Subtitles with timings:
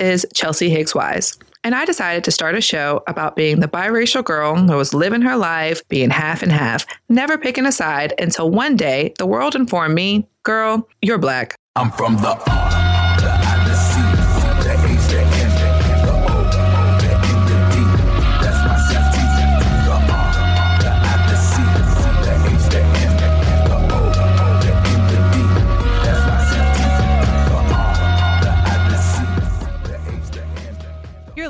[0.00, 4.24] is Chelsea Higgs Wise, and I decided to start a show about being the biracial
[4.24, 8.50] girl who was living her life being half and half, never picking a side until
[8.50, 11.56] one day the world informed me, girl, you're black.
[11.76, 12.34] I'm from the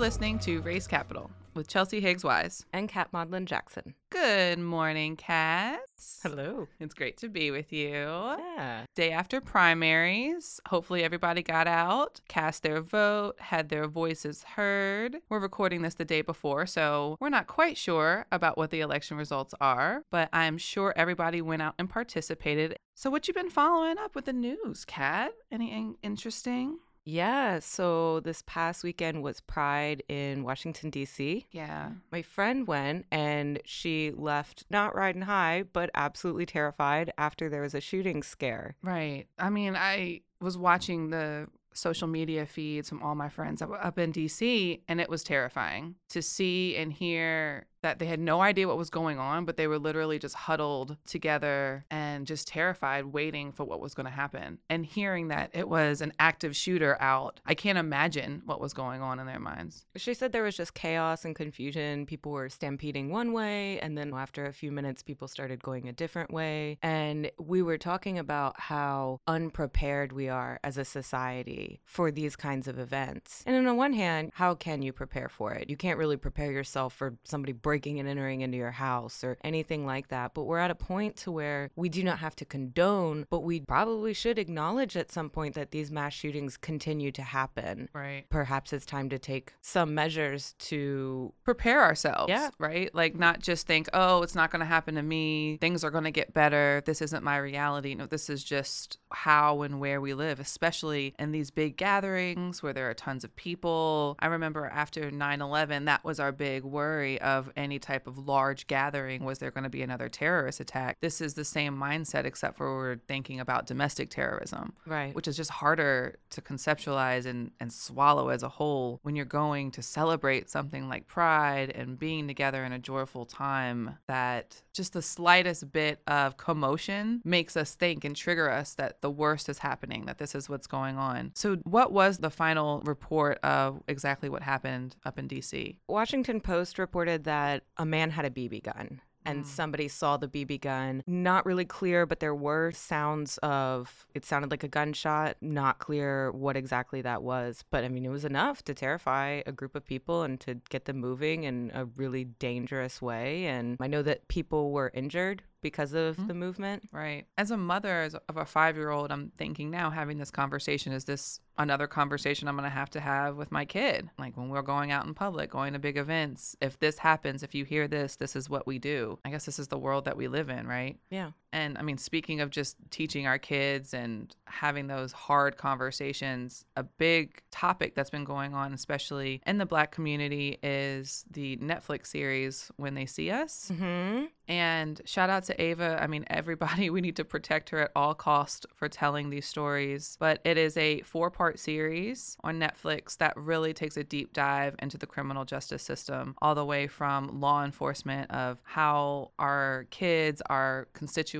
[0.08, 2.64] listening to Race Capital with Chelsea Higgs Wise.
[2.72, 3.92] and Kat Maudlin Jackson.
[4.08, 5.80] Good morning, Kat.
[6.22, 6.66] Hello.
[6.80, 7.90] It's great to be with you.
[7.98, 8.86] Yeah.
[8.94, 10.60] Day after primaries.
[10.68, 15.18] Hopefully, everybody got out, cast their vote, had their voices heard.
[15.28, 19.18] We're recording this the day before, so we're not quite sure about what the election
[19.18, 22.76] results are, but I'm sure everybody went out and participated.
[22.94, 25.32] So, what you been following up with the news, Kat?
[25.52, 26.78] Anything interesting?
[27.08, 27.60] Yeah.
[27.60, 31.46] So this past weekend was Pride in Washington, D.C.
[31.52, 31.90] Yeah.
[32.12, 37.74] My friend went and she left not riding high, but absolutely terrified after there was
[37.74, 38.76] a shooting scare.
[38.82, 39.26] Right.
[39.38, 43.98] I mean, I was watching the social media feeds from all my friends up, up
[43.98, 48.66] in DC, and it was terrifying to see and hear that they had no idea
[48.66, 53.52] what was going on, but they were literally just huddled together and just terrified, waiting
[53.52, 54.58] for what was going to happen.
[54.68, 59.02] And hearing that it was an active shooter out, I can't imagine what was going
[59.02, 59.86] on in their minds.
[59.96, 62.06] She said there was just chaos and confusion.
[62.06, 65.92] People were stampeding one way, and then after a few minutes, people started going a
[65.92, 66.78] different way.
[66.82, 72.68] And we were talking about how unprepared we are as a society for these kinds
[72.68, 73.42] of events.
[73.46, 75.70] And on the one hand, how can you prepare for it?
[75.70, 79.84] You can't really prepare yourself for somebody breaking and entering into your house or anything
[79.84, 80.32] like that.
[80.32, 83.60] But we're at a point to where we do not have to condone, but we
[83.60, 87.90] probably should acknowledge at some point that these mass shootings continue to happen.
[87.92, 88.24] Right.
[88.30, 92.30] Perhaps it's time to take some measures to prepare ourselves.
[92.30, 92.48] Yeah.
[92.58, 92.88] Right.
[92.94, 95.58] Like not just think, oh, it's not going to happen to me.
[95.60, 96.82] Things are going to get better.
[96.86, 97.94] This isn't my reality.
[97.94, 102.72] No, this is just how and where we live, especially in these big gatherings where
[102.72, 104.16] there are tons of people.
[104.20, 108.66] I remember after 9 11, that was our big worry of any type of large
[108.66, 109.24] gathering.
[109.24, 110.96] Was there going to be another terrorist attack?
[111.00, 115.14] This is the same mindset, except for we're thinking about domestic terrorism right.
[115.14, 119.70] which is just harder to conceptualize and, and swallow as a whole when you're going
[119.72, 125.02] to celebrate something like pride and being together in a joyful time that just the
[125.02, 130.06] slightest bit of commotion makes us think and trigger us that the worst is happening
[130.06, 134.42] that this is what's going on so what was the final report of exactly what
[134.42, 139.44] happened up in dc Washington Post reported that a man had a BB gun and
[139.44, 139.46] mm.
[139.46, 141.02] somebody saw the BB gun.
[141.06, 145.36] Not really clear, but there were sounds of it sounded like a gunshot.
[145.40, 149.52] Not clear what exactly that was, but I mean, it was enough to terrify a
[149.52, 153.46] group of people and to get them moving in a really dangerous way.
[153.46, 156.26] And I know that people were injured because of mm-hmm.
[156.28, 156.88] the movement.
[156.92, 157.24] Right.
[157.36, 160.92] As a mother as- of a five year old, I'm thinking now having this conversation
[160.92, 164.08] is this another conversation I'm going to have to have with my kid?
[164.18, 167.54] Like when we're going out in public, going to big events, if this happens, if
[167.54, 169.18] you hear this, this is what we do.
[169.24, 170.98] I guess this is the world that we live in, right?
[171.10, 171.32] Yeah.
[171.52, 176.82] And I mean, speaking of just teaching our kids and having those hard conversations, a
[176.82, 182.70] big topic that's been going on, especially in the Black community, is the Netflix series
[182.76, 183.72] When They See Us.
[183.74, 184.24] Hmm.
[184.46, 185.98] And shout out to Ava.
[186.00, 190.16] I mean, everybody, we need to protect her at all cost for telling these stories.
[190.20, 194.74] But it is a four part series on Netflix that really takes a deep dive
[194.80, 200.42] into the criminal justice system, all the way from law enforcement of how our kids,
[200.48, 201.37] our constituents,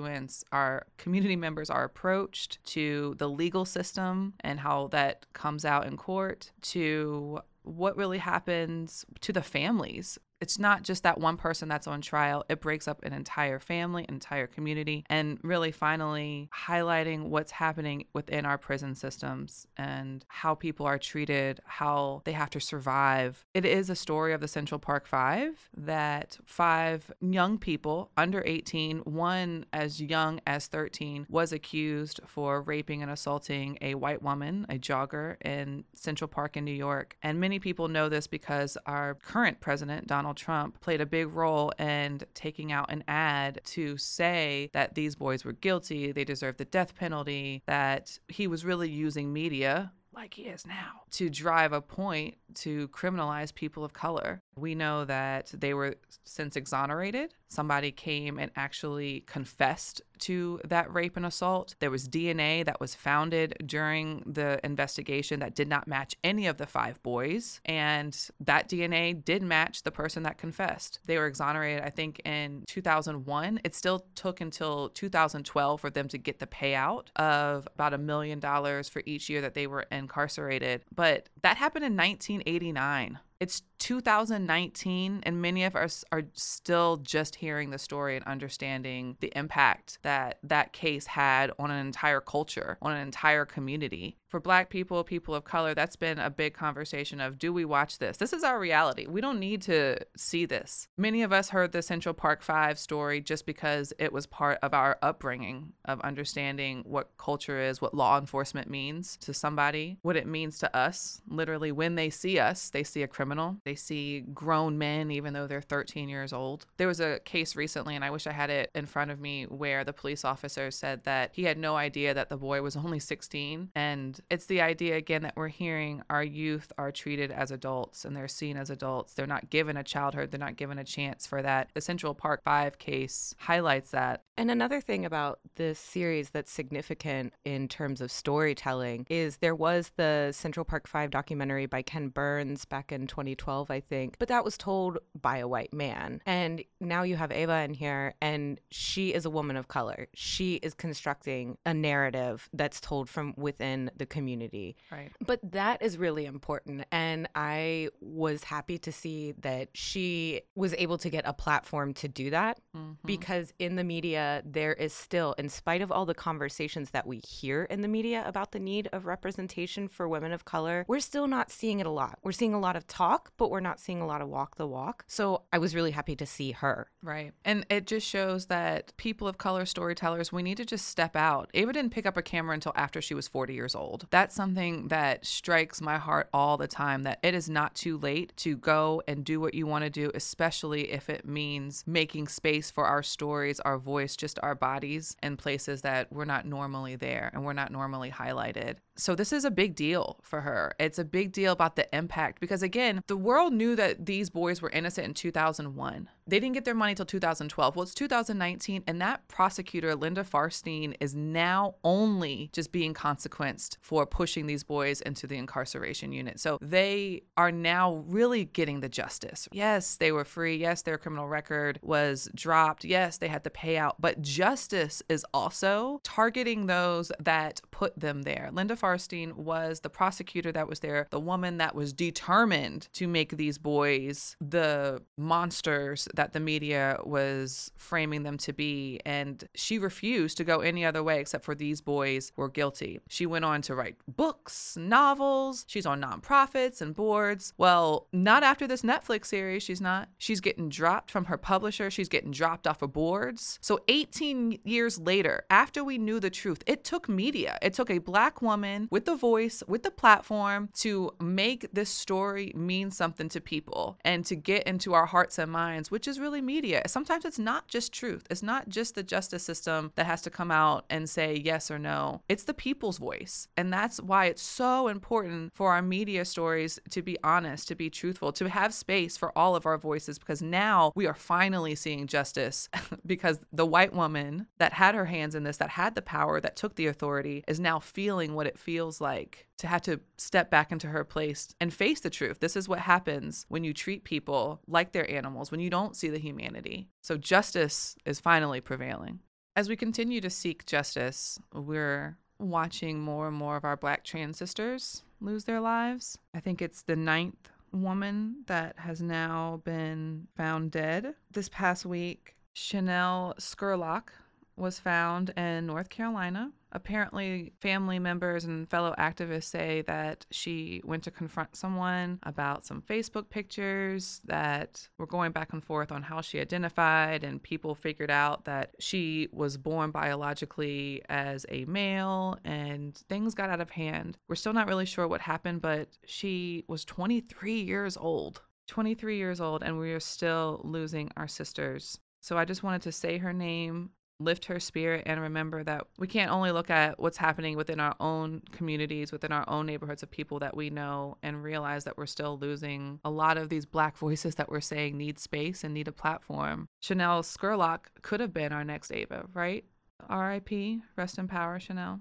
[0.53, 5.97] our community members are approached to the legal system and how that comes out in
[5.97, 11.87] court to what really happens to the families it's not just that one person that's
[11.87, 12.45] on trial.
[12.49, 18.47] It breaks up an entire family, entire community, and really finally highlighting what's happening within
[18.47, 23.45] our prison systems and how people are treated, how they have to survive.
[23.55, 28.99] It is a story of the Central Park Five that five young people under 18,
[29.01, 34.79] one as young as 13, was accused for raping and assaulting a white woman, a
[34.79, 37.17] jogger in Central Park in New York.
[37.23, 41.71] And many people know this because our current president, Donald Trump, played a big role
[41.79, 46.65] in taking out an ad to say that these boys were guilty, they deserve the
[46.65, 51.81] death penalty, that he was really using media like he is now, to drive a
[51.81, 54.43] point to criminalize people of color.
[54.57, 55.95] We know that they were
[56.25, 57.35] since exonerated.
[57.49, 61.77] Somebody came and actually confessed to that rape and assault.
[61.79, 66.59] There was DNA that was founded during the investigation that did not match any of
[66.59, 67.61] the five boys.
[67.65, 70.99] And that DNA did match the person that confessed.
[71.07, 73.61] They were exonerated, I think, in 2001.
[73.65, 78.41] It still took until 2012 for them to get the payout of about a million
[78.41, 80.83] dollars for each year that they were incarcerated.
[80.95, 83.19] But that happened in 1989.
[83.41, 89.33] It's 2019, and many of us are still just hearing the story and understanding the
[89.37, 94.17] impact that that case had on an entire culture, on an entire community.
[94.29, 97.99] For Black people, people of color, that's been a big conversation of do we watch
[97.99, 98.19] this?
[98.19, 99.07] This is our reality.
[99.07, 100.87] We don't need to see this.
[100.99, 104.75] Many of us heard the Central Park Five story just because it was part of
[104.75, 110.27] our upbringing of understanding what culture is, what law enforcement means to somebody, what it
[110.27, 111.23] means to us.
[111.27, 113.57] Literally, when they see us, they see a criminal.
[113.65, 116.67] They see grown men, even though they're 13 years old.
[116.77, 119.45] There was a case recently, and I wish I had it in front of me,
[119.45, 122.99] where the police officer said that he had no idea that the boy was only
[122.99, 123.71] 16.
[123.75, 128.17] And it's the idea, again, that we're hearing our youth are treated as adults and
[128.17, 129.15] they're seen as adults.
[129.15, 131.71] They're not given a childhood, they're not given a chance for that.
[131.75, 134.23] The Central Park 5 case highlights that.
[134.37, 139.93] And another thing about this series that's significant in terms of storytelling is there was
[139.97, 144.45] the Central Park 5 documentary by Ken Burns back in 2012, I think, but that
[144.45, 146.23] was told by a white man.
[146.25, 150.07] And now you have Ava in here, and she is a woman of color.
[150.15, 154.77] She is constructing a narrative that's told from within the community.
[154.91, 155.11] Right.
[155.25, 156.85] But that is really important.
[156.91, 162.09] And I was happy to see that she was able to get a platform to
[162.09, 162.97] do that Mhm.
[163.05, 167.19] because in the media, there is still, in spite of all the conversations that we
[167.19, 171.27] hear in the media about the need of representation for women of color, we're still
[171.27, 172.19] not seeing it a lot.
[172.23, 174.67] We're seeing a lot of talk, but we're not seeing a lot of walk the
[174.67, 175.05] walk.
[175.07, 176.91] So I was really happy to see her.
[177.03, 177.33] Right.
[177.45, 181.51] And it just shows that people of color storytellers, we need to just step out.
[181.55, 183.98] Ava didn't pick up a camera until after she was 40 years old.
[184.11, 188.33] That's something that strikes my heart all the time that it is not too late
[188.39, 192.71] to go and do what you want to do, especially if it means making space
[192.71, 197.31] for our stories, our voice, just our bodies in places that we're not normally there
[197.33, 198.77] and we're not normally highlighted.
[198.97, 200.75] So this is a big deal for her.
[200.81, 204.61] It's a big deal about the impact because again, the world knew that these boys
[204.61, 206.09] were innocent in 2001.
[206.29, 207.75] They didn't get their money till 2012.
[207.75, 214.07] Well, it's 2019 and that prosecutor Linda Fairstein is now only just being consequenced for
[214.07, 216.39] pushing these boys into the incarceration unit.
[216.39, 219.49] So they are now really getting the justice.
[219.53, 220.57] Yes, they were free.
[220.57, 222.85] Yes, their criminal record was dropped.
[222.85, 228.51] Yes, they had the payout, but justice is also targeting those that put them there.
[228.53, 233.37] Linda Fairstein was the prosecutor that was there, the woman that was determined to make
[233.37, 239.01] these boys the monsters that the media was framing them to be.
[239.07, 242.99] And she refused to go any other way except for these boys were guilty.
[243.09, 245.65] She went on to write books, novels.
[245.69, 247.53] She's on nonprofits and boards.
[247.57, 250.09] Well, not after this Netflix series, she's not.
[250.19, 251.89] She's getting dropped from her publisher.
[251.89, 253.61] She's getting dropped off of boards.
[253.63, 257.59] So 18 years later, after we knew the truth, it took media.
[257.63, 262.51] It took a black woman with the voice, with the platform to make this story
[262.57, 266.41] mean something to people and to get into our hearts and minds, which is really
[266.41, 266.83] media.
[266.87, 268.27] Sometimes it's not just truth.
[268.31, 271.79] It's not just the justice system that has to come out and say yes or
[271.79, 272.23] no.
[272.29, 273.47] It's the people's voice.
[273.57, 277.91] And that's why it's so important for our media stories to be honest, to be
[277.91, 282.07] truthful, to have space for all of our voices because now we are finally seeing
[282.07, 282.69] justice
[283.07, 286.57] because the white woman that had her hands in this, that had the power, that
[286.57, 290.73] took the authority, is now feeling what it feels like to have to step back
[290.73, 292.41] into her place and face the truth.
[292.41, 296.09] This is what happens when you treat people like they're animals, when you don't see
[296.09, 296.89] the humanity.
[297.03, 299.21] So justice is finally prevailing.
[299.57, 304.39] As we continue to seek justice, we're watching more and more of our black trans
[304.39, 306.19] sisters lose their lives.
[306.33, 311.15] I think it's the ninth woman that has now been found dead.
[311.33, 314.11] This past week, Chanel Scurlock
[314.59, 316.53] was found in North Carolina.
[316.71, 322.83] Apparently, family members and fellow activists say that she went to confront someone about some
[322.83, 328.11] Facebook pictures that were going back and forth on how she identified, and people figured
[328.11, 334.19] out that she was born biologically as a male, and things got out of hand.
[334.29, 338.43] We're still not really sure what happened, but she was 23 years old.
[338.67, 341.99] 23 years old, and we are still losing our sisters.
[342.21, 346.07] So I just wanted to say her name lift her spirit and remember that we
[346.07, 350.11] can't only look at what's happening within our own communities, within our own neighborhoods of
[350.11, 353.97] people that we know, and realize that we're still losing a lot of these black
[353.99, 356.67] voices that we're saying need space and need a platform.
[356.81, 359.65] Chanel Scurlock could have been our next Ava, right?
[360.11, 362.01] RIP, rest in power, Chanel.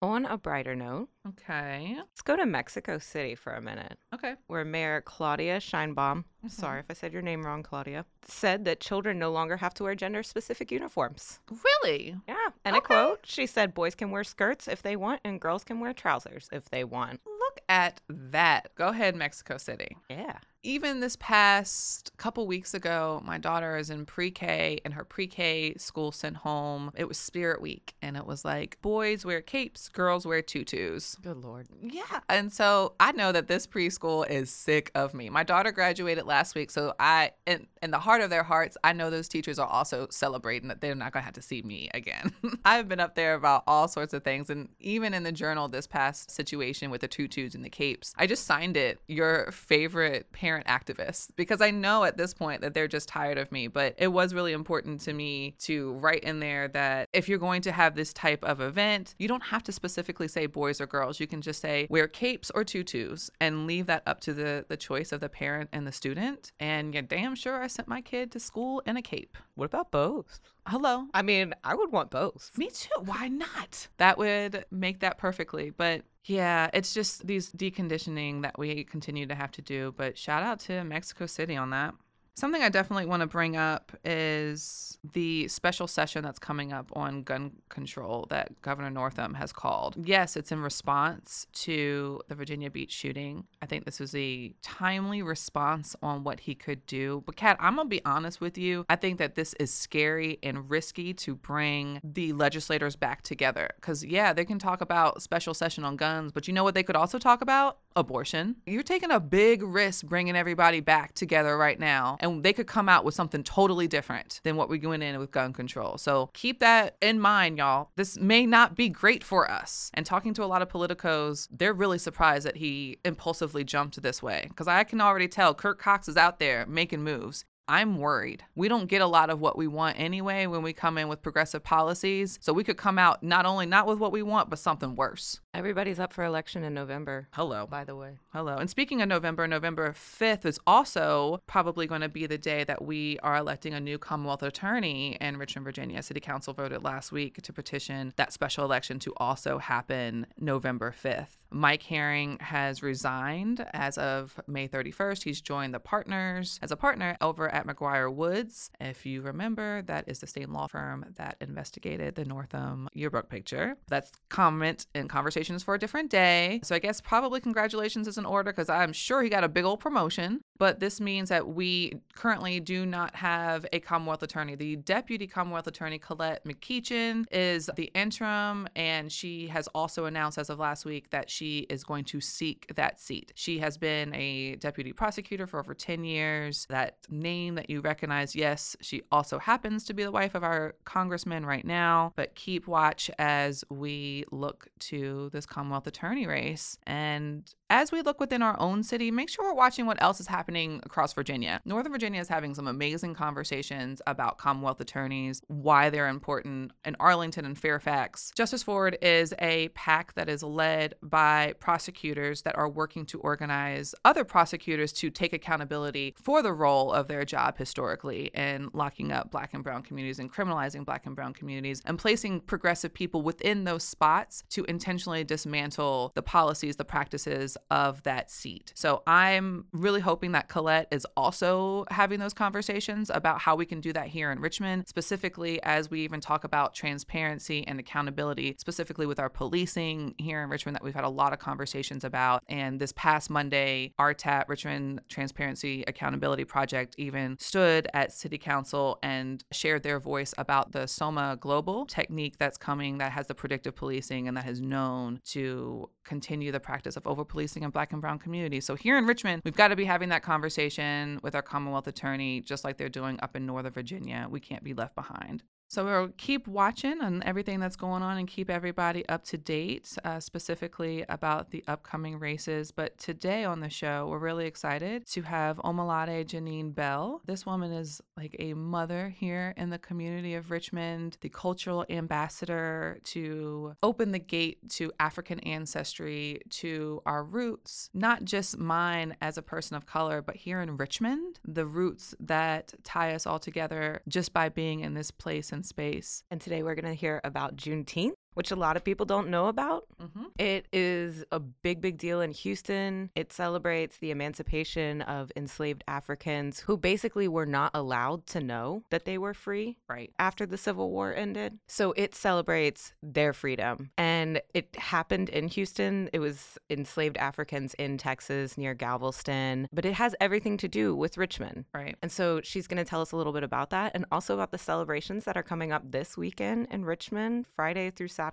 [0.00, 1.94] On a brighter note, Okay.
[1.98, 4.34] let's go to Mexico City for a minute, Okay.
[4.46, 6.50] where Mayor Claudia Sheinbaum, Mhm.
[6.50, 9.82] sorry if I said your name wrong, Claudia, said that children no longer have to
[9.84, 11.40] wear gender specific uniforms.
[11.50, 12.16] Really?
[12.26, 12.48] Yeah.
[12.64, 12.94] And Okay.
[12.94, 15.92] I quote, she said, boys can wear skirts if they want, and girls can wear
[15.92, 17.20] trousers if they want.
[17.26, 18.74] Look at that.
[18.74, 19.96] Go ahead, Mexico City.
[20.08, 20.38] Yeah.
[20.64, 25.26] even this past couple weeks ago, my daughter is in pre K and her pre
[25.28, 26.90] K school sent home.
[26.96, 31.16] It was Spirit Week and it was like boys wear capes, girls wear tutus.
[31.22, 31.66] Good Lord.
[31.82, 32.20] Yeah.
[32.28, 35.28] And so I know that this preschool is sick of me.
[35.30, 36.70] My daughter graduated last week.
[36.70, 40.06] So I, in, in the heart of their hearts, I know those teachers are also
[40.10, 42.32] celebrating that they're not going to have to see me again.
[42.64, 44.48] I've been up there about all sorts of things.
[44.48, 48.26] And even in the journal, this past situation with the tutus and the capes, I
[48.26, 52.88] just signed it, your favorite parent activist, because I know at this point that they're
[52.88, 53.66] just tired of me.
[53.66, 57.62] But it was really important to me to write in there that if you're going
[57.62, 60.97] to have this type of event, you don't have to specifically say boys or girls.
[61.18, 64.76] You can just say wear capes or tutus and leave that up to the, the
[64.76, 66.52] choice of the parent and the student.
[66.60, 69.36] And you're damn sure I sent my kid to school in a cape.
[69.54, 70.40] What about both?
[70.66, 71.06] Hello.
[71.14, 72.50] I mean, I would want both.
[72.56, 73.00] Me too.
[73.04, 73.88] Why not?
[73.96, 75.70] That would make that perfectly.
[75.70, 79.94] But yeah, it's just these deconditioning that we continue to have to do.
[79.96, 81.94] But shout out to Mexico City on that.
[82.38, 87.24] Something I definitely want to bring up is the special session that's coming up on
[87.24, 89.96] gun control that Governor Northam has called.
[90.00, 93.44] Yes, it's in response to the Virginia Beach shooting.
[93.60, 97.24] I think this was a timely response on what he could do.
[97.26, 98.86] But, Kat, I'm going to be honest with you.
[98.88, 103.68] I think that this is scary and risky to bring the legislators back together.
[103.80, 106.84] Because, yeah, they can talk about special session on guns, but you know what they
[106.84, 107.78] could also talk about?
[107.96, 108.54] Abortion.
[108.64, 112.16] You're taking a big risk bringing everybody back together right now.
[112.20, 115.30] And they could come out with something totally different than what we went in with
[115.30, 115.98] gun control.
[115.98, 117.90] So keep that in mind, y'all.
[117.96, 119.90] This may not be great for us.
[119.94, 124.22] And talking to a lot of politicos, they're really surprised that he impulsively jumped this
[124.22, 124.46] way.
[124.48, 127.44] Because I can already tell Kirk Cox is out there making moves.
[127.68, 128.44] I'm worried.
[128.54, 131.20] We don't get a lot of what we want anyway when we come in with
[131.20, 132.38] progressive policies.
[132.40, 135.40] So we could come out not only not with what we want, but something worse.
[135.58, 137.66] Everybody's up for election in November, Hello.
[137.66, 138.18] by the way.
[138.32, 138.58] Hello.
[138.58, 142.84] And speaking of November, November 5th is also probably going to be the day that
[142.84, 146.00] we are electing a new Commonwealth attorney in Richmond, Virginia.
[146.00, 151.38] City Council voted last week to petition that special election to also happen November 5th.
[151.50, 155.24] Mike Herring has resigned as of May 31st.
[155.24, 158.70] He's joined the partners as a partner over at McGuire Woods.
[158.80, 163.76] If you remember, that is the state law firm that investigated the Northam yearbook picture.
[163.88, 165.08] That's comment and
[165.48, 166.60] conversations for a different day.
[166.62, 169.64] So I guess probably congratulations is in order because I'm sure he got a big
[169.64, 170.40] old promotion.
[170.58, 174.56] But this means that we currently do not have a Commonwealth attorney.
[174.56, 180.50] The deputy Commonwealth attorney, Colette McEachin, is the interim, and she has also announced as
[180.50, 183.32] of last week that she is going to seek that seat.
[183.36, 186.66] She has been a deputy prosecutor for over 10 years.
[186.68, 190.74] That name that you recognize, yes, she also happens to be the wife of our
[190.84, 192.12] congressman right now.
[192.16, 196.78] But keep watch as we look to this Commonwealth attorney race.
[196.84, 200.26] And as we look within our own city, make sure we're watching what else is
[200.26, 201.60] happening across Virginia.
[201.66, 207.44] Northern Virginia is having some amazing conversations about Commonwealth attorneys, why they're important in Arlington
[207.44, 208.32] and Fairfax.
[208.34, 213.94] Justice Forward is a PAC that is led by prosecutors that are working to organize
[214.06, 219.30] other prosecutors to take accountability for the role of their job historically in locking up
[219.30, 223.64] black and brown communities and criminalizing black and brown communities and placing progressive people within
[223.64, 228.72] those spots to intentionally dismantle the policies, the practices of that seat.
[228.74, 233.80] So I'm really hoping that Colette is also having those conversations about how we can
[233.80, 239.06] do that here in Richmond, specifically as we even talk about transparency and accountability, specifically
[239.06, 242.44] with our policing here in Richmond that we've had a lot of conversations about.
[242.48, 249.42] And this past Monday, RTAP, Richmond Transparency Accountability Project, even stood at City Council and
[249.50, 254.28] shared their voice about the SOMA Global technique that's coming that has the predictive policing
[254.28, 258.18] and that is known to continue the practice of over policing in black and brown
[258.18, 258.64] communities.
[258.64, 262.42] So here in Richmond, we've got to be having that conversation with our Commonwealth attorney,
[262.42, 264.26] just like they're doing up in Northern Virginia.
[264.28, 265.42] We can't be left behind.
[265.70, 269.98] So we'll keep watching on everything that's going on and keep everybody up to date,
[270.02, 272.72] uh, specifically about the upcoming races.
[272.72, 277.20] But today on the show, we're really excited to have Omalade Janine Bell.
[277.26, 282.98] This woman is like a mother here in the community of Richmond, the cultural ambassador
[283.04, 289.42] to open the gate to African ancestry, to our roots, not just mine as a
[289.42, 294.32] person of color, but here in Richmond, the roots that tie us all together just
[294.32, 296.22] by being in this place space.
[296.30, 299.48] And today we're going to hear about Juneteenth, which a lot of people don't know
[299.48, 299.86] about.
[300.00, 300.26] Mm-hmm.
[300.38, 303.10] It is a big, big deal in Houston.
[303.16, 309.06] It celebrates the emancipation of enslaved Africans who basically were not allowed to know that
[309.06, 310.12] they were free Right.
[310.20, 311.58] after the Civil War ended.
[311.66, 313.90] So it celebrates their freedom.
[313.98, 316.08] And it happened in Houston.
[316.12, 321.18] It was enslaved Africans in Texas near Galveston, but it has everything to do with
[321.18, 321.64] Richmond.
[321.74, 321.96] Right.
[322.02, 324.52] And so she's going to tell us a little bit about that and also about
[324.52, 328.27] the celebrations that are coming up this weekend in Richmond, Friday through Saturday.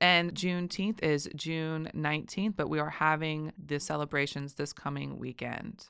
[0.00, 5.88] And Juneteenth is June 19th, but we are having the celebrations this coming weekend.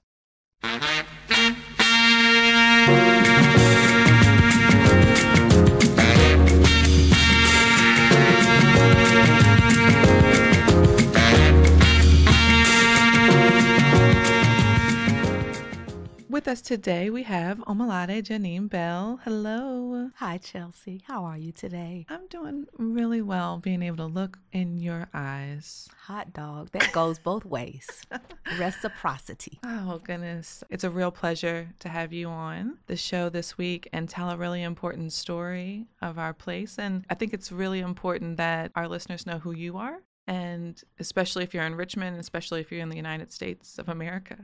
[16.38, 19.18] With us today, we have Omalade Janine Bell.
[19.24, 20.12] Hello.
[20.18, 21.02] Hi, Chelsea.
[21.04, 22.06] How are you today?
[22.08, 25.88] I'm doing really well being able to look in your eyes.
[26.02, 26.70] Hot dog.
[26.70, 27.88] That goes both ways.
[28.56, 29.58] Reciprocity.
[29.64, 30.62] Oh, goodness.
[30.70, 34.36] It's a real pleasure to have you on the show this week and tell a
[34.36, 36.78] really important story of our place.
[36.78, 40.02] And I think it's really important that our listeners know who you are.
[40.28, 44.36] And especially if you're in Richmond, especially if you're in the United States of America.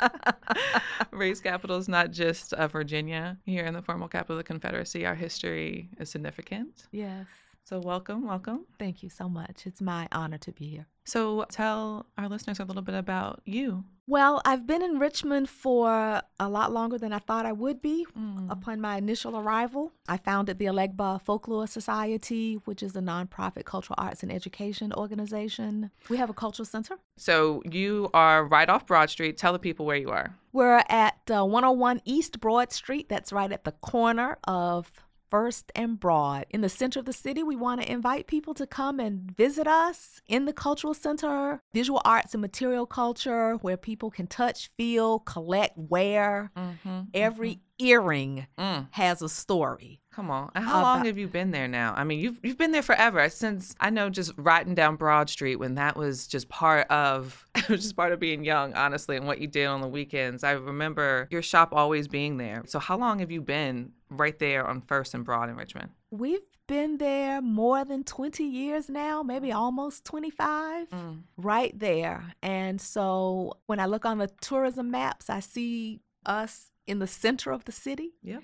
[1.10, 3.36] Race capital is not just uh, Virginia.
[3.44, 6.86] Here in the formal capital of the Confederacy, our history is significant.
[6.92, 7.26] Yes.
[7.64, 8.66] So, welcome, welcome.
[8.78, 9.64] Thank you so much.
[9.64, 10.86] It's my honor to be here.
[11.04, 13.84] So, tell our listeners a little bit about you.
[14.08, 18.04] Well, I've been in Richmond for a lot longer than I thought I would be.
[18.18, 18.50] Mm.
[18.50, 23.94] Upon my initial arrival, I founded the Elegba Folklore Society, which is a nonprofit cultural
[23.98, 25.92] arts and education organization.
[26.08, 26.98] We have a cultural center.
[27.18, 29.36] So, you are right off Broad Street.
[29.36, 30.34] Tell the people where you are.
[30.52, 33.08] We're at uh, 101 East Broad Street.
[33.08, 34.92] That's right at the corner of
[35.30, 36.46] First and Broad.
[36.50, 39.66] In the center of the city, we want to invite people to come and visit
[39.66, 45.20] us in the Cultural Center, visual arts and material culture, where people can touch, feel,
[45.20, 46.50] collect, wear.
[46.56, 47.00] Mm-hmm.
[47.14, 48.88] Every earring Mm.
[48.90, 50.00] has a story.
[50.12, 50.50] Come on.
[50.54, 51.94] And how long have you been there now?
[51.96, 53.28] I mean, you've you've been there forever.
[53.30, 57.68] Since I know just riding down Broad Street when that was just part of it
[57.68, 60.44] was just part of being young, honestly, and what you did on the weekends.
[60.44, 62.64] I remember your shop always being there.
[62.66, 65.90] So how long have you been right there on First and Broad in Richmond?
[66.10, 70.90] We've been there more than 20 years now, maybe almost 25.
[70.90, 71.22] Mm.
[71.36, 72.34] right there.
[72.42, 77.52] And so when I look on the tourism maps, I see us in the center
[77.52, 78.10] of the city.
[78.22, 78.42] Yep.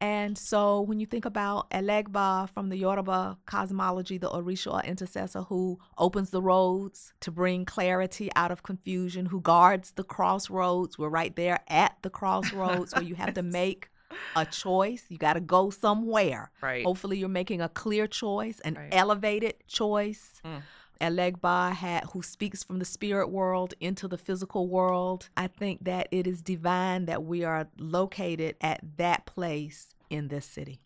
[0.00, 5.42] And so when you think about Elegba from the Yoruba cosmology, the Orisha or intercessor
[5.42, 11.08] who opens the roads to bring clarity out of confusion, who guards the crossroads, we're
[11.08, 13.88] right there at the crossroads where you have to make
[14.34, 15.04] a choice.
[15.08, 16.50] You got to go somewhere.
[16.62, 16.84] Right.
[16.84, 18.88] Hopefully, you're making a clear choice, an Right.
[18.92, 20.40] elevated choice.
[20.44, 20.62] Mm.
[21.00, 25.28] Elegba had who speaks from the spirit world into the physical world.
[25.36, 30.46] I think that it is divine that we are located at that place in this
[30.46, 30.80] city.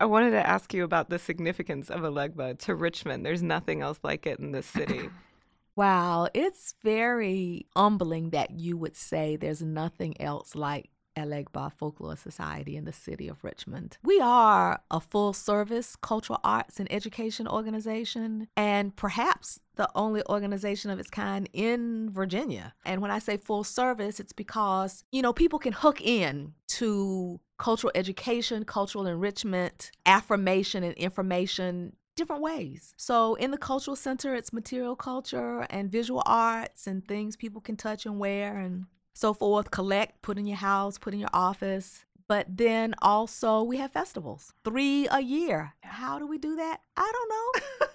[0.00, 3.24] I wanted to ask you about the significance of Elegba to Richmond.
[3.26, 5.10] There's nothing else like it in this city.
[5.76, 12.76] Wow, it's very humbling that you would say there's nothing else like Elegba Folklore Society
[12.76, 13.98] in the city of Richmond.
[14.02, 20.90] We are a full service cultural arts and education organization, and perhaps the only organization
[20.90, 22.74] of its kind in Virginia.
[22.84, 27.40] And when I say full service, it's because, you know, people can hook in to
[27.58, 32.94] cultural education, cultural enrichment, affirmation, and information different ways.
[32.96, 37.76] So in the cultural center, it's material culture and visual arts and things people can
[37.76, 42.04] touch and wear and so forth, collect, put in your house, put in your office.
[42.26, 45.74] But then also we have festivals, three a year.
[45.82, 46.80] How do we do that?
[46.96, 47.86] I don't know.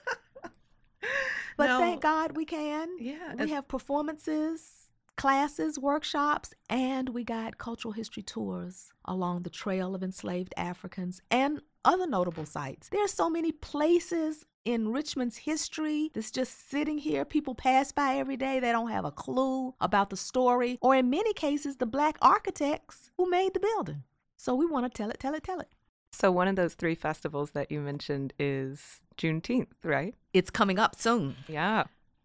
[1.57, 1.79] But No.
[1.79, 2.87] thank God we can.
[2.99, 3.35] Yeah.
[3.37, 10.01] We have performances, classes, workshops, and we got cultural history tours along the trail of
[10.01, 12.87] enslaved Africans and other notable sites.
[12.87, 17.25] There are so many places in Richmond's history that's just sitting here.
[17.25, 18.59] People pass by every day.
[18.59, 23.11] They don't have a clue about the story, or in many cases, the black architects
[23.17, 24.03] who made the building.
[24.37, 25.69] So we want to tell it, tell it, tell it.
[26.11, 30.15] So one of those three festivals that you mentioned is Juneteenth, right?
[30.33, 31.35] It's coming up soon.
[31.47, 31.83] Yeah.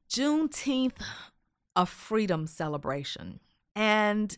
[0.09, 1.03] Juneteenth,
[1.77, 3.41] a freedom celebration.
[3.75, 4.37] And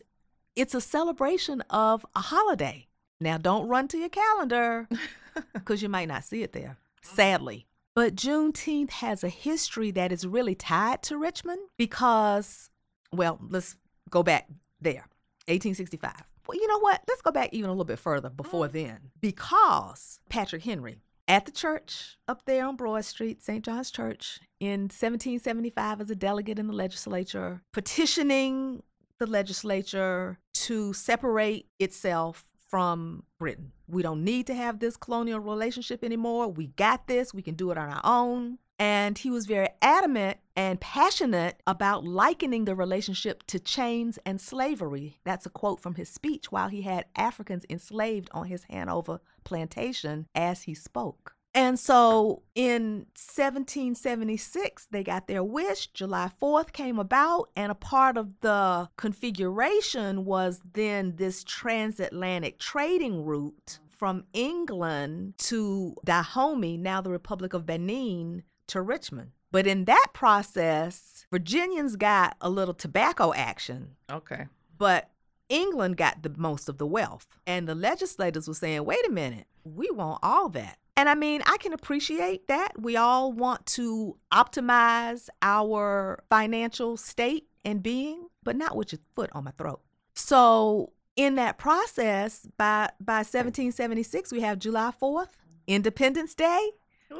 [0.55, 2.87] it's a celebration of a holiday.
[3.21, 4.87] Now, don't run to your calendar
[5.53, 7.66] because you might not see it there, sadly.
[7.97, 12.69] But Juneteenth has a history that is really tied to Richmond because,
[13.11, 13.75] well, let's
[14.11, 14.47] go back
[14.79, 15.07] there
[15.47, 16.13] 1865.
[16.47, 17.01] Well, you know what?
[17.07, 18.77] Let's go back even a little bit further before mm-hmm.
[18.77, 23.65] then because Patrick Henry at the church up there on Broad Street, St.
[23.65, 28.83] John's Church, in 1775 as a delegate in the legislature, petitioning
[29.17, 33.71] the legislature to separate itself from Britain.
[33.87, 36.49] We don't need to have this colonial relationship anymore.
[36.49, 37.33] We got this.
[37.33, 38.57] We can do it on our own.
[38.79, 45.17] And he was very adamant and passionate about likening the relationship to chains and slavery.
[45.23, 50.27] That's a quote from his speech while he had Africans enslaved on his Hanover plantation
[50.35, 51.36] as he spoke.
[51.57, 55.87] And so in 1776, they got their wish.
[55.87, 63.25] July 4th came about, and a part of the configuration was then this transatlantic trading
[63.25, 69.31] route from England to Dahomey, now the Republic of Benin, to Richmond.
[69.51, 74.45] But in that process, Virginians got a little tobacco action, Okay.
[74.77, 75.09] but
[75.49, 77.25] England got the most of the wealth.
[77.47, 80.77] And the legislators were saying, wait a minute, we want all that.
[80.97, 82.81] And I mean, I can appreciate that.
[82.81, 89.29] We all want to optimize our financial state and being, but not with your foot
[89.33, 89.79] on my throat.
[90.15, 95.29] So, in that process, by, by 1776, we have July 4th,
[95.67, 96.71] Independence Day.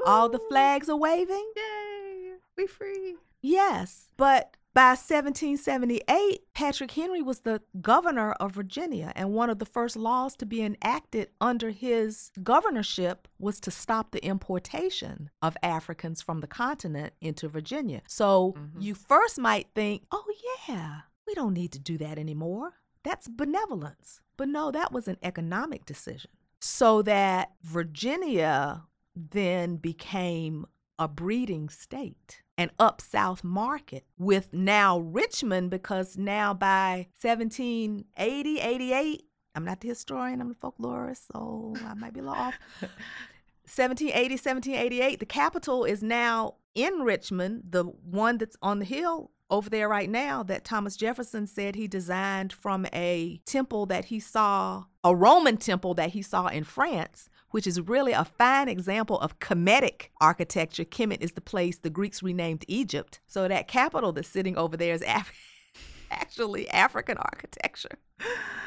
[0.05, 1.51] All the flags are waving.
[1.55, 2.33] Yay.
[2.57, 3.15] We free.
[3.41, 9.65] Yes, but by 1778, Patrick Henry was the governor of Virginia, and one of the
[9.65, 16.21] first laws to be enacted under his governorship was to stop the importation of Africans
[16.21, 18.03] from the continent into Virginia.
[18.07, 18.83] So Mhm.
[18.83, 20.23] you first might think, oh,
[20.67, 22.73] yeah, we don't need to do that anymore.
[23.01, 24.21] That's benevolence.
[24.37, 26.29] But no, that was an economic decision.
[26.61, 28.85] So that Virginia
[29.15, 30.67] then became
[30.99, 39.23] a breeding state an up south market with now Richmond because now by 1780 88
[39.55, 42.55] I'm not the historian I'm the folklorist so I might be a little off.
[42.81, 49.69] 1780 1788 the capital is now in Richmond the one that's on the hill over
[49.69, 54.85] there right now that Thomas Jefferson said he designed from a temple that he saw
[55.03, 59.39] a Roman temple that he saw in France which is really a fine example of
[59.39, 60.83] Kemetic architecture.
[60.85, 63.19] Kemet is the place the Greeks renamed Egypt.
[63.27, 65.31] So that capital that's sitting over there is Af-
[66.11, 67.97] actually African architecture.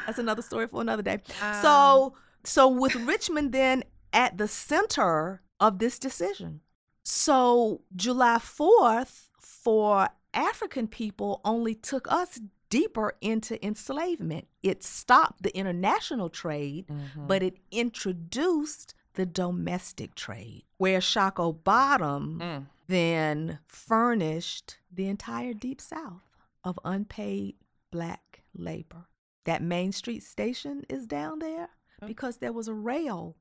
[0.06, 1.18] That's another story for another day.
[1.62, 2.14] So,
[2.44, 6.60] so with Richmond then at the center of this decision.
[7.02, 12.40] So July 4th for African people only took us
[12.70, 14.48] deeper into enslavement.
[14.62, 22.66] It stopped the international trade, but it introduced the domestic trade, where Shockoe Bottom Mm.
[22.86, 26.22] then furnished the entire Deep South
[26.64, 27.56] of unpaid
[27.90, 29.06] black labor.
[29.44, 31.70] That Main Street station is down there
[32.06, 33.36] because there was a rail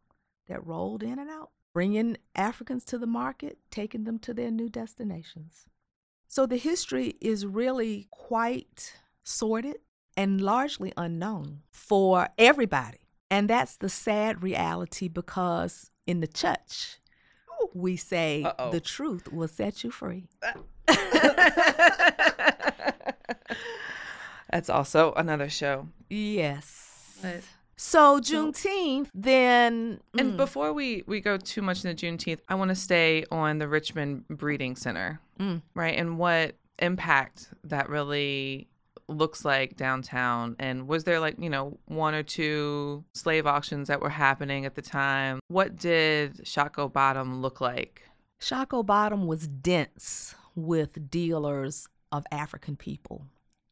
[0.48, 4.70] that rolled in and out, bringing Africans to the market, taking them to their new
[4.70, 5.68] destinations.
[6.28, 8.94] So the history is really quite
[9.30, 9.78] sordid
[10.18, 12.98] and largely unknown for everybody.
[13.32, 16.98] And that's the sad reality because in the church,
[17.74, 18.72] we say Uh-oh.
[18.72, 20.26] the truth will set you free.
[24.52, 25.88] That's also another show.
[26.10, 27.20] Yes.
[27.22, 27.42] But-
[27.76, 32.70] So Juneteenth, then And mm, before we, we go too much into Juneteenth, I want
[32.70, 35.62] to stay on the Richmond Breeding Center, Mm.
[35.76, 35.96] right?
[35.98, 38.68] And what impact that really
[39.10, 40.56] looks like downtown.
[40.60, 44.76] And was there like, you know, one or two slave auctions that were happening at
[44.76, 45.39] the time?
[45.48, 48.04] What did Shockoe Bottom look like?
[48.41, 53.26] Shockoe Bottom was dense with dealers of African people.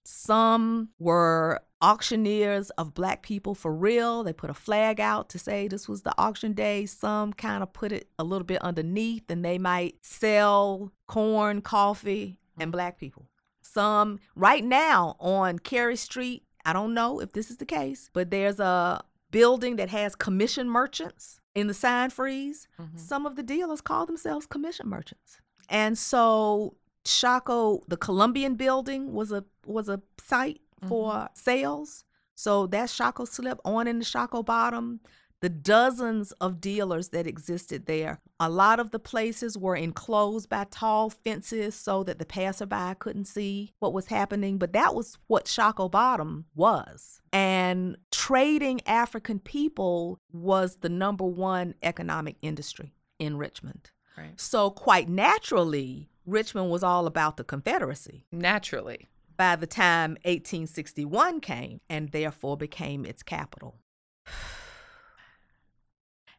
[0.04, 4.24] Some were auctioneers of black people for real.
[4.24, 6.86] They put a flag out to say this was the auction day.
[6.86, 12.38] Some kind of put it a little bit underneath and they might sell corn, coffee,
[12.58, 12.74] and mm.
[12.74, 13.28] black people.
[13.74, 18.32] Some right now on Carey Street, I don't know if this is the case, but
[18.32, 19.02] there's a
[19.32, 22.68] building that has commission merchants in the sign freeze.
[22.80, 22.98] Mm-hmm.
[22.98, 25.40] Some of the dealers call themselves commission merchants.
[25.70, 26.76] And so
[27.06, 30.90] Shockoe, the Columbian building was a was a site mm-hmm.
[30.90, 32.04] for sales.
[32.36, 35.00] So that Shockoe Slip on in the Shockoe bottom.
[35.40, 38.20] The dozens of dealers that existed there.
[38.40, 43.26] A lot of the places were enclosed by tall fences so that the passerby couldn't
[43.26, 47.22] see what was happening, but that was what Shockoe Bottom was.
[47.32, 53.92] And trading African people was the number one economic industry in Richmond.
[54.18, 54.40] Right.
[54.40, 59.08] So, quite naturally, Richmond was all about the Confederacy Naturally.
[59.38, 63.78] by the time 1861 came and therefore became its capital.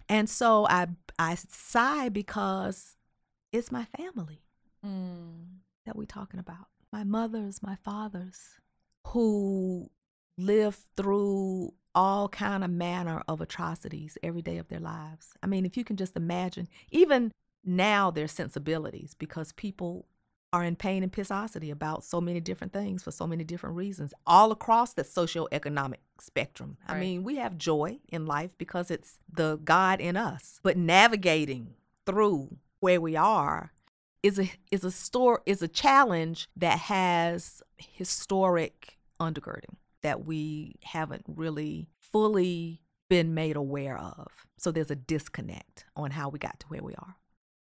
[0.08, 2.96] And so I I sigh because
[3.52, 4.42] it's my family
[4.84, 5.46] mm.
[5.84, 6.66] that we're talking about.
[6.92, 8.38] My mothers, my fathers
[9.08, 9.90] who
[10.36, 15.32] lived through all kind of manner of atrocities every day of their lives.
[15.42, 17.32] I mean, if you can just imagine, even
[17.64, 20.06] now their sensibilities because people
[20.52, 24.14] are in pain and pissosity about so many different things for so many different reasons,
[24.26, 26.78] all across the socioeconomic spectrum.
[26.86, 31.74] I mean, we have joy in life because it's the God in us, but navigating
[32.06, 33.72] through where we are
[34.22, 41.24] is a is a store is a challenge that has historic undergirding that we haven't
[41.26, 44.28] really fully been made aware of.
[44.58, 47.16] So there's a disconnect on how we got to where we are.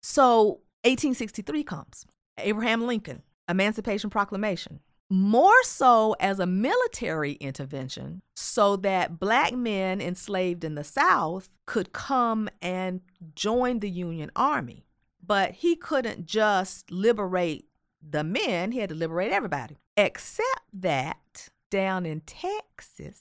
[0.02, 2.06] So 1863 comes.
[2.44, 4.80] Abraham Lincoln, Emancipation Proclamation.
[5.12, 11.92] More so as a military intervention so that black men enslaved in the South could
[11.92, 13.00] come and
[13.34, 14.86] join the Union Army.
[15.24, 17.66] But he couldn't just liberate
[18.02, 19.76] the men, he had to liberate everybody.
[19.96, 23.20] Except that down in Texas,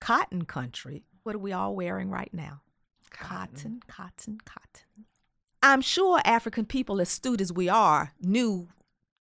[0.00, 2.62] cotton country, what are we all wearing right now?
[3.10, 4.86] Cotton, cotton, cotton.
[5.62, 8.68] I'm sure African people, as astute as we are, knew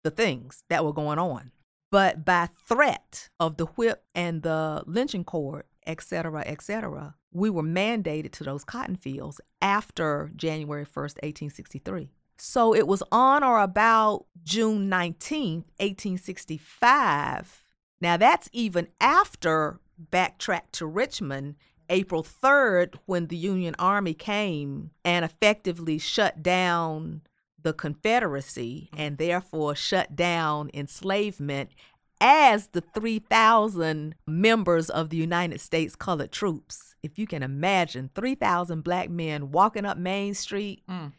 [0.05, 1.51] the things that were going on.
[1.91, 7.51] But by threat of the whip and the lynching cord, et cetera, et cetera, we
[7.51, 12.11] were mandated to those cotton fields after January 1st, 1863.
[12.37, 17.65] So it was on or about June 19th, 1865.
[18.01, 19.81] Now that's even after
[20.13, 21.57] backtrack to Richmond
[21.89, 27.23] April 3rd, when the Union Army came and effectively shut down
[27.61, 31.71] the Confederacy and therefore shut down enslavement
[32.21, 36.95] as the 3,000 members of the United States colored troops.
[37.03, 41.13] If you can imagine 3,000 black men walking up Main Street, Mm.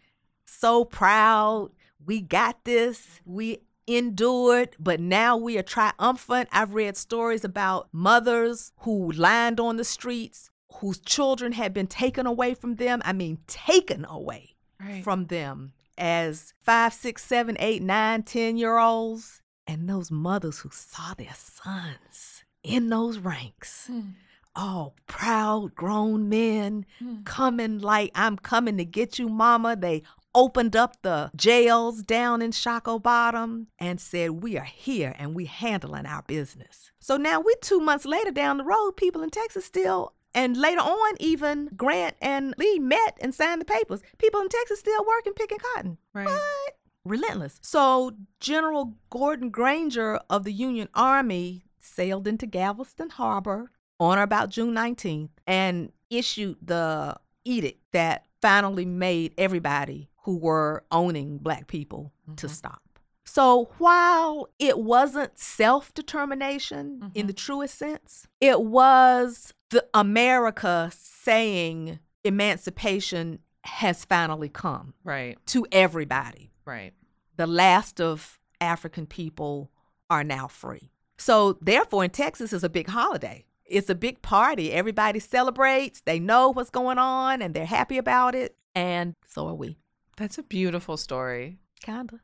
[0.45, 1.71] so proud.
[2.05, 3.21] We got this.
[3.25, 6.49] We endured, but now we are triumphant.
[6.51, 12.25] I've read stories about mothers who lined on the streets, whose children had been taken
[12.25, 13.01] away from them.
[13.05, 15.03] I mean, taken away Right.
[15.03, 19.41] from them as five, six, seven, eight, nine, ten year olds.
[19.67, 24.13] And those mothers who saw their sons in those ranks, Mm.
[24.55, 27.23] all proud grown men Mm.
[27.25, 29.75] coming like, I'm coming to get you, mama.
[29.75, 30.03] They
[30.35, 35.45] opened up the jails down in Shockoe Bottom and said, We are here and we
[35.45, 36.91] handling our business.
[36.99, 40.79] So now we two months later down the road, people in Texas still and later
[40.79, 44.01] on, even Grant and Lee met and signed the papers.
[44.19, 45.97] People in Texas still working picking cotton.
[46.13, 46.27] Right.
[46.27, 46.77] What?
[47.03, 47.59] Relentless.
[47.61, 54.49] So General Gordon Granger of the Union Army sailed into Galveston Harbor on or about
[54.49, 62.13] June 19th and issued the edict that finally made everybody who were owning black people
[62.37, 62.53] to mm-hmm.
[62.53, 62.81] stop.
[63.31, 67.45] So while it wasn't self determination in the mm-hmm.
[67.45, 75.37] truest sense, it was the America saying emancipation has finally come Right.
[75.45, 76.49] to everybody.
[76.65, 76.93] Right.
[77.37, 79.69] The last of African people
[80.09, 80.89] are now free.
[81.19, 83.45] So, therefore, in Texas, is a big holiday.
[83.63, 84.71] It's a big party.
[84.71, 86.01] Everybody celebrates.
[86.01, 88.55] They know what's going on and they're happy about it.
[88.73, 89.77] And so are we.
[90.17, 91.59] That's a beautiful story.
[91.79, 92.21] Kinda.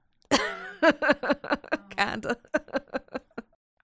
[1.97, 2.37] Kinda.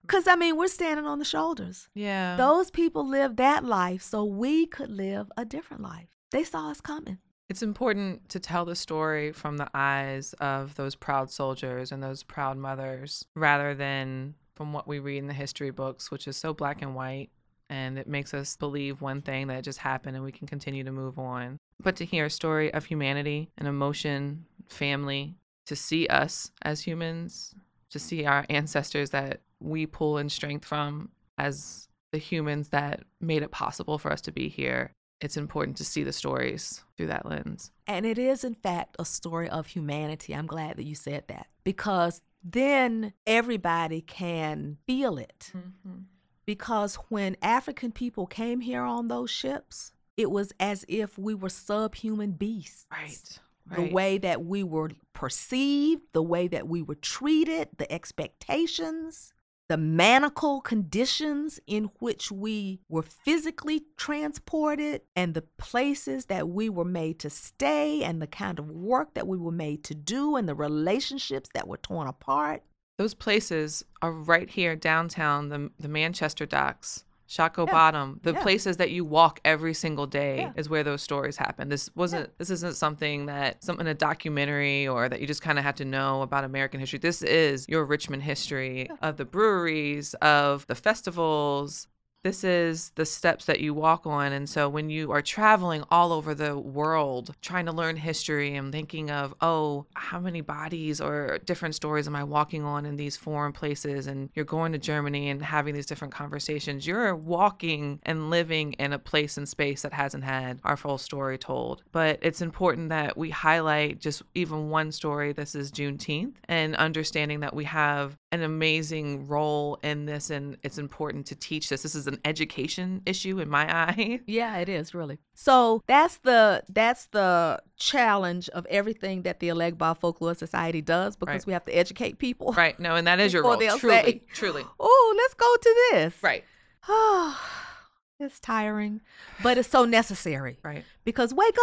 [0.02, 1.88] Because, I mean, we're standing on the shoulders.
[1.94, 2.36] Yeah.
[2.36, 6.08] Those people lived that life so we could live a different life.
[6.32, 7.16] They saw us coming.
[7.48, 12.22] It's important to tell the story from the eyes of those proud soldiers and those
[12.22, 16.52] proud mothers rather than from what we read in the history books, which is so
[16.52, 17.30] black and white.
[17.70, 20.92] And it makes us believe one thing that just happened and we can continue to
[20.92, 21.56] move on.
[21.82, 27.54] But to hear a story of humanity and emotion, family, to see us as humans,
[27.90, 33.42] to see our ancestors that we pull in strength from as the humans that made
[33.42, 37.24] it possible for us to be here it's important to see the stories through that
[37.24, 37.70] lens.
[37.86, 40.34] And it is, in fact, a story of humanity.
[40.34, 45.52] I'm glad that you said that because then everybody can feel it.
[45.56, 46.00] Mm-hmm.
[46.44, 51.48] Because when African people came here on those ships, it was as if we were
[51.48, 52.86] subhuman beasts.
[52.90, 53.38] Right.
[53.70, 59.32] The way that we were perceived, the way that we were treated, the expectations,
[59.68, 66.84] the manacle conditions in which we were physically transported, and the places that we were
[66.84, 70.48] made to stay, and the kind of work that we were made to do, and
[70.48, 72.62] the relationships that were torn apart.
[72.98, 77.72] Those places are right here downtown, the the Manchester docks, Shockoe Yeah.
[77.72, 78.42] Bottom, the Yeah.
[78.42, 80.52] places that you walk every single day Yeah.
[80.54, 81.70] is where those stories happen.
[81.70, 85.58] This wasn't this isn't something that something in a documentary or that you just kind
[85.58, 86.98] of have to know about American history.
[86.98, 91.88] This is your Richmond history of the breweries, of the festivals.
[92.24, 94.32] This is the steps that you walk on.
[94.32, 98.70] And so when you are traveling all over the world, trying to learn history and
[98.70, 103.16] thinking of, oh, how many bodies or different stories am I walking on in these
[103.16, 104.06] foreign places?
[104.06, 108.92] And you're going to Germany and having these different conversations, you're walking and living in
[108.92, 111.82] a place and space that hasn't had our full story told.
[111.90, 115.32] But it's important that we highlight just even one story.
[115.32, 120.78] This is Juneteenth and understanding that we have an amazing role in this and it's
[120.78, 121.82] important to teach this.
[121.82, 124.20] This is an education issue in my eye.
[124.26, 125.18] Yeah, it is really.
[125.34, 131.32] So that's the that's the challenge of everything that the Elegba Folklore Society does because
[131.42, 131.46] Right.
[131.46, 132.52] we have to educate people.
[132.52, 132.78] Right.
[132.80, 133.56] No, and that is your role.
[133.58, 133.78] Truly.
[134.02, 134.64] say, Truly.
[134.80, 136.14] Oh, let's go to this.
[136.22, 136.44] Right.
[136.88, 137.38] Oh
[138.18, 139.00] it's tiring,
[139.42, 140.84] but it's so necessary Right.
[141.04, 141.56] because wake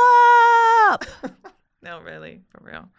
[0.92, 1.06] up.
[1.82, 2.42] No, really.
[2.50, 2.90] For real.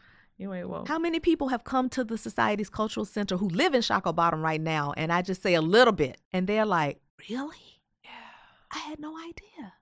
[0.41, 0.89] You ain't woke.
[0.89, 4.41] How many people have come to the society's cultural center who live in Shockoe Bottom
[4.41, 4.95] right now?
[4.97, 6.99] And I just say a little bit, and they're like,
[7.29, 7.83] "Really?
[8.03, 8.11] Yeah.
[8.73, 9.75] I had no idea."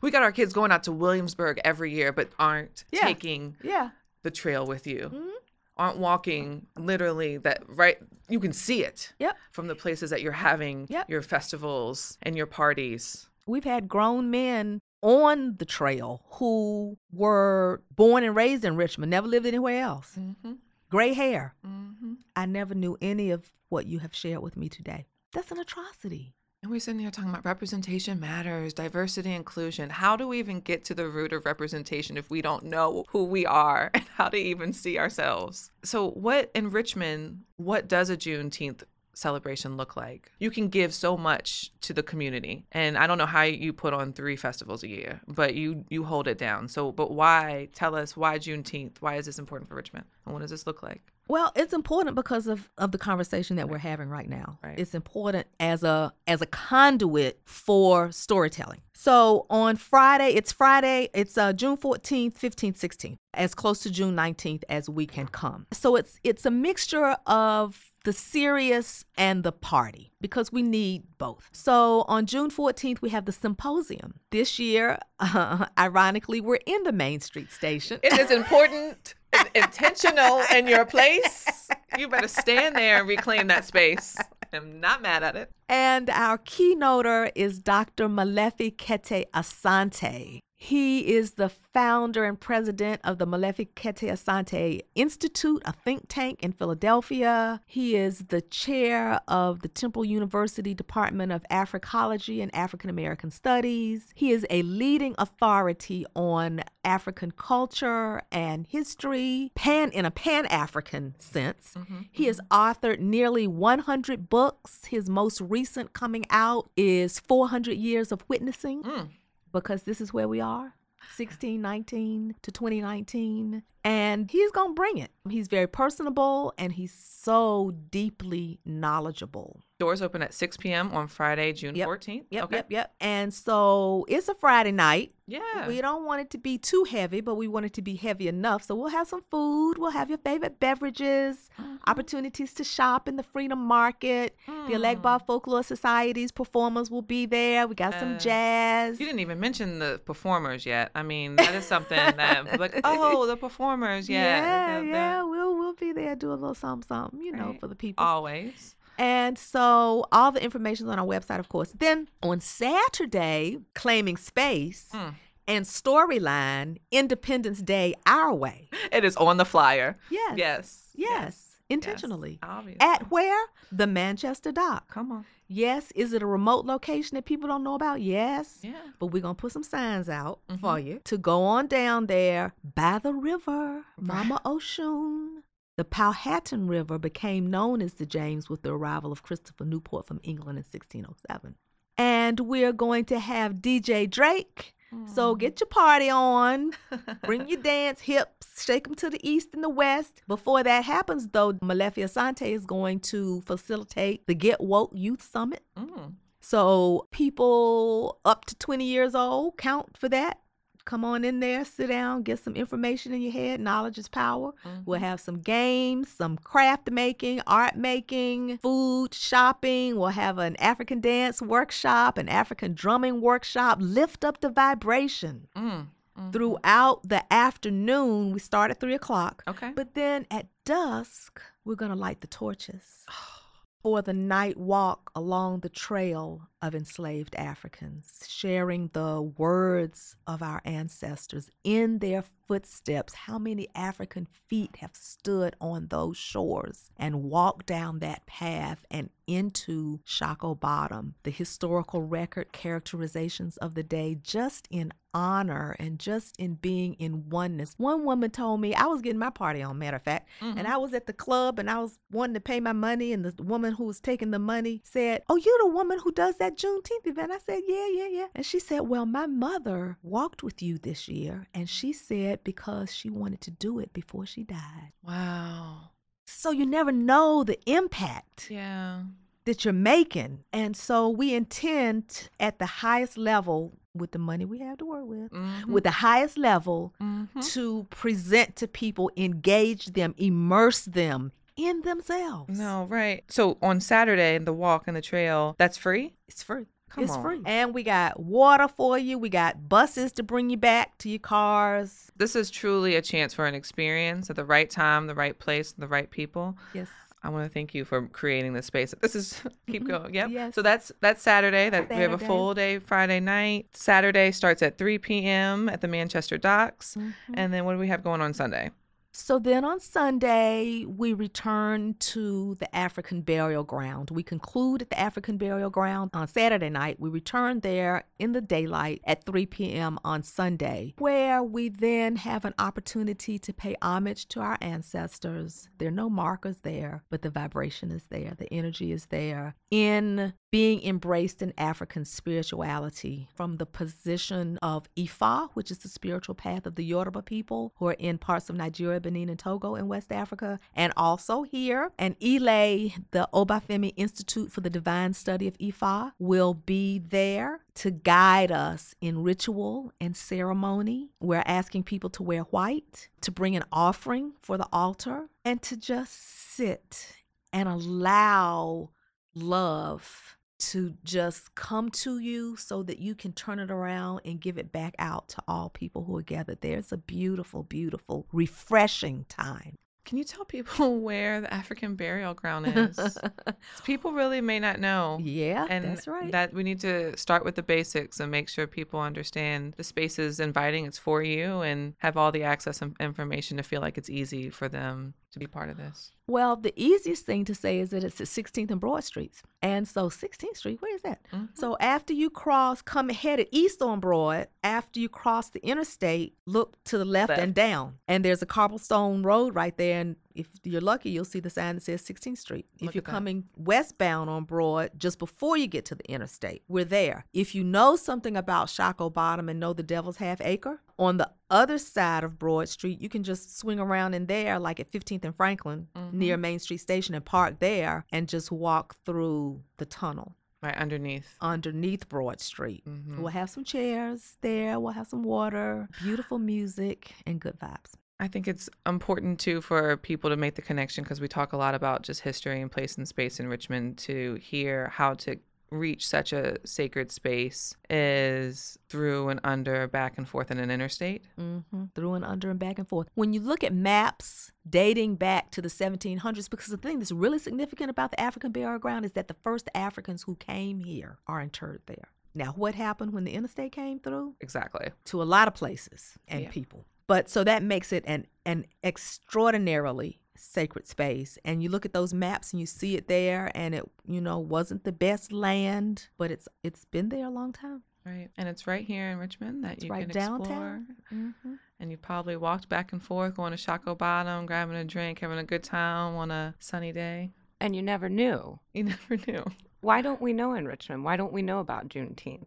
[0.00, 3.02] We got our kids going out to Williamsburg every year, but aren't Yeah.
[3.02, 3.90] taking Yeah.
[4.22, 5.10] the trail with you.
[5.12, 5.30] Mhm.
[5.76, 9.36] Aren't walking literally that right you can see it Yep.
[9.50, 11.10] from the places that you're having Yep.
[11.10, 13.28] your festivals and your parties.
[13.44, 19.28] We've had grown men on the trail who were born and raised in Richmond, never
[19.28, 20.16] lived anywhere else.
[20.18, 20.54] Mm-hmm.
[20.90, 21.54] Gray hair.
[21.66, 22.14] Mm-hmm.
[22.34, 25.06] I never knew any of what you have shared with me today.
[25.34, 26.34] That's an atrocity.
[26.62, 29.90] And we're sitting here talking about representation matters, diversity, inclusion.
[29.90, 33.24] How do we even get to the root of representation if we don't know who
[33.24, 35.70] we are and how to even see ourselves?
[35.82, 38.84] So, what in Richmond, what does a Juneteenth
[39.14, 40.30] celebration look like?
[40.38, 42.66] You can give so much to the community.
[42.72, 46.04] And I don't know how you put on three festivals a year, but you you
[46.04, 46.68] hold it down.
[46.68, 47.68] So, but why?
[47.74, 48.96] Tell us why Juneteenth?
[49.00, 50.06] Why is this important for Richmond?
[50.24, 51.02] And what does this look like?
[51.26, 54.58] Well, it's important because of, of the conversation that we're having right now.
[54.62, 54.78] Right.
[54.78, 58.80] It's important as a as a conduit for storytelling.
[58.92, 64.14] So on Friday, it's Friday, it's uh, June 14th, 15th, 16th, as close to June
[64.14, 65.66] 19th as we can come.
[65.72, 71.48] So it's it's a mixture of the serious and the party because we need both.
[71.52, 74.20] So on June 14th, we have the symposium.
[74.30, 77.98] This year, uh, ironically, we're in the Main Street station.
[78.02, 81.68] It is important, and intentional in your place.
[81.98, 84.16] You better stand there and reclaim that space.
[84.52, 85.50] I'm not mad at it.
[85.68, 88.08] And our keynoter is Dr.
[88.08, 90.40] Molefi Kete Asante.
[90.64, 96.42] He is the founder and president of the Molefi Kete Asante Institute, a think tank
[96.42, 97.60] in Philadelphia.
[97.66, 104.08] He is the chair of the Temple University Department of Africology and African American Studies.
[104.14, 111.74] He is a leading authority on African culture and history, pan in a pan-African sense.
[112.10, 114.86] He has authored nearly 100 books.
[114.86, 119.08] His most recent coming out is 400 Years of Witnessing Mm.
[119.54, 120.74] Because this is where we are
[121.16, 125.10] 1619 to 2019 and he's gonna bring it.
[125.28, 130.90] He's very personable and he's so deeply knowledgeable Doors open at 6 p.m.
[130.92, 131.88] on Friday, June Yep.
[131.88, 132.24] 14th.
[132.30, 132.56] yep okay.
[132.56, 135.68] yep yep and so it's a friday night Yeah.
[135.68, 138.26] we don't want it to be too heavy but we want it to be heavy
[138.28, 141.76] enough so we'll have some food we'll have your favorite beverages Mm-hmm.
[141.86, 144.66] opportunities to shop in the freedom market Mm.
[144.68, 149.38] the Elegba folklore society's performers will be there we got some jazz You didn't even
[149.46, 150.90] mention the performers yet.
[150.94, 154.22] I mean, that is something that, like, oh, the performers, yeah.
[154.22, 154.40] yeah,
[154.80, 155.22] they're- they're yeah.
[155.22, 157.60] We'll we'll be there, do a little something, something, you know, Right.
[157.60, 158.04] for the people.
[158.04, 158.74] Always.
[158.98, 161.72] And so all the information is on our website, of course.
[161.78, 165.14] Then on Saturday, claiming space Mm.
[165.48, 168.68] and storyline, Independence Day, our way.
[168.92, 169.98] It is on the flyer.
[170.10, 170.88] Yes, Yes.
[170.94, 172.38] yes, intentionally.
[172.42, 172.80] Obviously.
[172.80, 173.46] At where?
[173.72, 174.88] The Manchester Dock.
[174.92, 175.24] Come on.
[175.46, 175.90] Yes.
[175.94, 178.00] Is it a remote location that people don't know about?
[178.00, 178.60] Yes.
[178.62, 178.72] Yeah.
[178.98, 180.60] But we're going to put some signs out Mm-hmm.
[180.60, 185.42] for you to go on down there by the river, Mama Oshun.
[185.76, 190.20] The Powhatan River became known as the James with the arrival of Christopher Newport from
[190.22, 191.56] England in 1607.
[191.96, 194.74] And we're going to have DJ Drake
[195.06, 196.72] So get your party on.
[197.24, 200.22] Bring your dance hips, shake them to the east and the west.
[200.28, 205.62] Before that happens, though, Molefi Asante is going to facilitate the Get Woke Youth Summit.
[205.76, 206.14] Mm.
[206.40, 210.38] So people up to 20 years old count for that.
[210.86, 213.58] Come on in there, sit down, get some information in your head.
[213.60, 214.52] Knowledge is power.
[214.84, 219.96] We'll have some games, some craft making, art making, food, shopping.
[219.96, 223.78] We'll have an African dance workshop, an African drumming workshop.
[223.80, 225.86] Lift up the vibration Mm.
[226.32, 228.32] throughout the afternoon.
[228.32, 229.42] We start at three o'clock.
[229.48, 229.72] Okay.
[229.74, 233.04] But then at dusk, we're going to light the torches
[233.82, 240.62] for the night walk along the trail of enslaved Africans, sharing the words of our
[240.64, 243.12] ancestors in their footsteps.
[243.14, 249.10] How many African feet have stood on those shores and walked down that path and
[249.26, 251.16] into Shockoe Bottom?
[251.22, 257.30] The historical record characterizations of the day, just in honor and just in being in
[257.30, 257.74] oneness.
[257.78, 260.66] One woman told me I was getting my party on, matter of fact, and mm-hmm.
[260.66, 263.42] I was at the club and I was wanting to pay my money, and the
[263.42, 267.06] woman who was taking the money said, "Oh, you the woman who does that Juneteenth
[267.06, 270.78] event?" I said, "Yeah, yeah, yeah." And she said, "Well, my mother walked with you
[270.78, 275.90] this year, and she said because she wanted to do it before she died." Wow.
[276.26, 279.02] So you never know the impact Yeah.
[279.44, 280.44] that you're making.
[280.52, 285.06] And so we intend at the highest level with the money we have to work
[285.06, 285.66] with, Mhm.
[285.66, 287.28] with the highest level Mhm.
[287.52, 292.58] to present to people, engage them, immerse them in themselves.
[292.58, 293.24] No, right.
[293.28, 296.14] So on Saturday, the walk and the trail, that's free?
[296.28, 296.66] It's free.
[296.90, 297.22] Come it's on.
[297.22, 297.40] free.
[297.44, 299.18] And we got water for you.
[299.18, 302.10] We got buses to bring you back to your cars.
[302.16, 305.72] This is truly a chance for an experience at the right time, the right place,
[305.72, 306.56] the right people.
[306.72, 306.88] Yes.
[307.24, 308.94] I want to thank you for creating this space.
[309.00, 310.12] This is keep going.
[310.14, 310.30] Yep.
[310.30, 310.54] Yes.
[310.54, 311.70] So that's that's Saturday.
[311.70, 313.68] That we have a full day Friday night.
[313.72, 315.70] Saturday starts at 3 p.m.
[315.70, 316.96] at the Manchester Docks.
[316.96, 317.34] Mm-hmm.
[317.34, 318.70] And then what do we have going on Sunday?
[319.16, 324.10] So then on Sunday, we return to the African burial ground.
[324.10, 326.98] We conclude at the African burial ground on Saturday night.
[326.98, 330.00] We return there in the daylight at 3 p.m.
[330.04, 335.68] on Sunday, where we then have an opportunity to pay homage to our ancestors.
[335.78, 339.54] There are no markers there, but the vibration is there, the energy is there.
[339.70, 346.36] In being embraced in African spirituality from the position of Ifa, which is the spiritual
[346.36, 349.88] path of the Yoruba people who are in parts of Nigeria, Benin, and Togo in
[349.88, 351.90] West Africa, and also here.
[351.98, 357.90] And Ile, the Obafemi Institute for the Divine Study of Ifa, will be there to
[357.90, 361.10] guide us in ritual and ceremony.
[361.18, 365.76] We're asking people to wear white, to bring an offering for the altar, and to
[365.76, 366.12] just
[366.54, 367.16] sit
[367.52, 368.90] and allow
[369.34, 370.36] love
[370.70, 374.72] to just come to you so that you can turn it around and give it
[374.72, 376.78] back out to all people who are gathered there.
[376.78, 379.76] It's a beautiful, beautiful, refreshing time.
[380.04, 383.18] Can you tell people where the African burial ground is?
[383.84, 385.18] people really may not know.
[385.22, 386.30] Yeah, and that's right.
[386.32, 390.18] that we need to start with the basics and make sure people understand the space
[390.18, 393.96] is inviting it's for you and have all the access and information to feel like
[393.96, 397.80] it's easy for them to be part of this well, the easiest thing to say
[397.80, 399.42] is that it's at 16th and Broad Streets.
[399.60, 401.20] And so 16th Street, where is that?
[401.32, 401.46] Mm-hmm.
[401.54, 406.82] So after you cross, come headed east on Broad, after you cross the interstate, look
[406.84, 407.42] to the left, Left.
[407.42, 407.98] and down.
[408.08, 410.00] And there's a cobblestone road right there.
[410.00, 412.66] And if you're lucky, you'll see the sign that says 16th Street.
[412.80, 416.84] Look if you're coming westbound on Broad, just before you get to the interstate, we're
[416.84, 417.24] there.
[417.32, 421.30] If you know something about Shockoe Bottom and know the Devil's Half Acre, on the
[421.50, 425.24] other side of Broad Street, you can just swing around in there, like at 15th
[425.24, 426.18] and Franklin, Mm-hmm.
[426.18, 431.26] near Main Street Station, and park there and just walk through the tunnel right underneath
[431.42, 432.84] underneath Broad Street.
[432.88, 433.18] Mhm.
[433.18, 437.92] We'll have some chairs there, we'll have some water, beautiful music, and good vibes.
[438.20, 441.56] I think it's important too for people to make the connection because we talk a
[441.56, 445.36] lot about just history and place and space in Richmond to hear how to
[445.70, 451.24] reach such a sacred space is through and under back and forth in an interstate.
[451.36, 451.58] hmm
[451.96, 453.08] Through and under and back and forth.
[453.14, 457.40] When you look at maps dating back to the 1700s, because the thing that's really
[457.40, 461.40] significant about the African burial ground is that the first Africans who came here are
[461.40, 462.08] interred there.
[462.36, 464.34] Now, what happened when the interstate came through?
[464.40, 464.90] Exactly.
[465.06, 466.50] To a lot of places and Yeah.
[466.50, 466.84] people.
[467.06, 471.38] But so that makes it an, an extraordinarily sacred space.
[471.44, 474.38] And you look at those maps and you see it there, and it, you know,
[474.38, 477.82] wasn't the best land, but it's it's been there a long time.
[478.06, 478.28] Right.
[478.36, 480.86] And it's right here in Richmond that It's you right can downtown.
[481.00, 481.32] explore.
[481.42, 485.20] hmm And you probably walked back and forth, going to Shockoe Bottom, grabbing a drink,
[485.20, 487.32] having a good time on a sunny day.
[487.60, 488.58] And you never knew.
[488.74, 489.44] You never knew.
[489.80, 491.04] Why don't we know in Richmond?
[491.04, 492.44] Why don't we know about Juneteenth?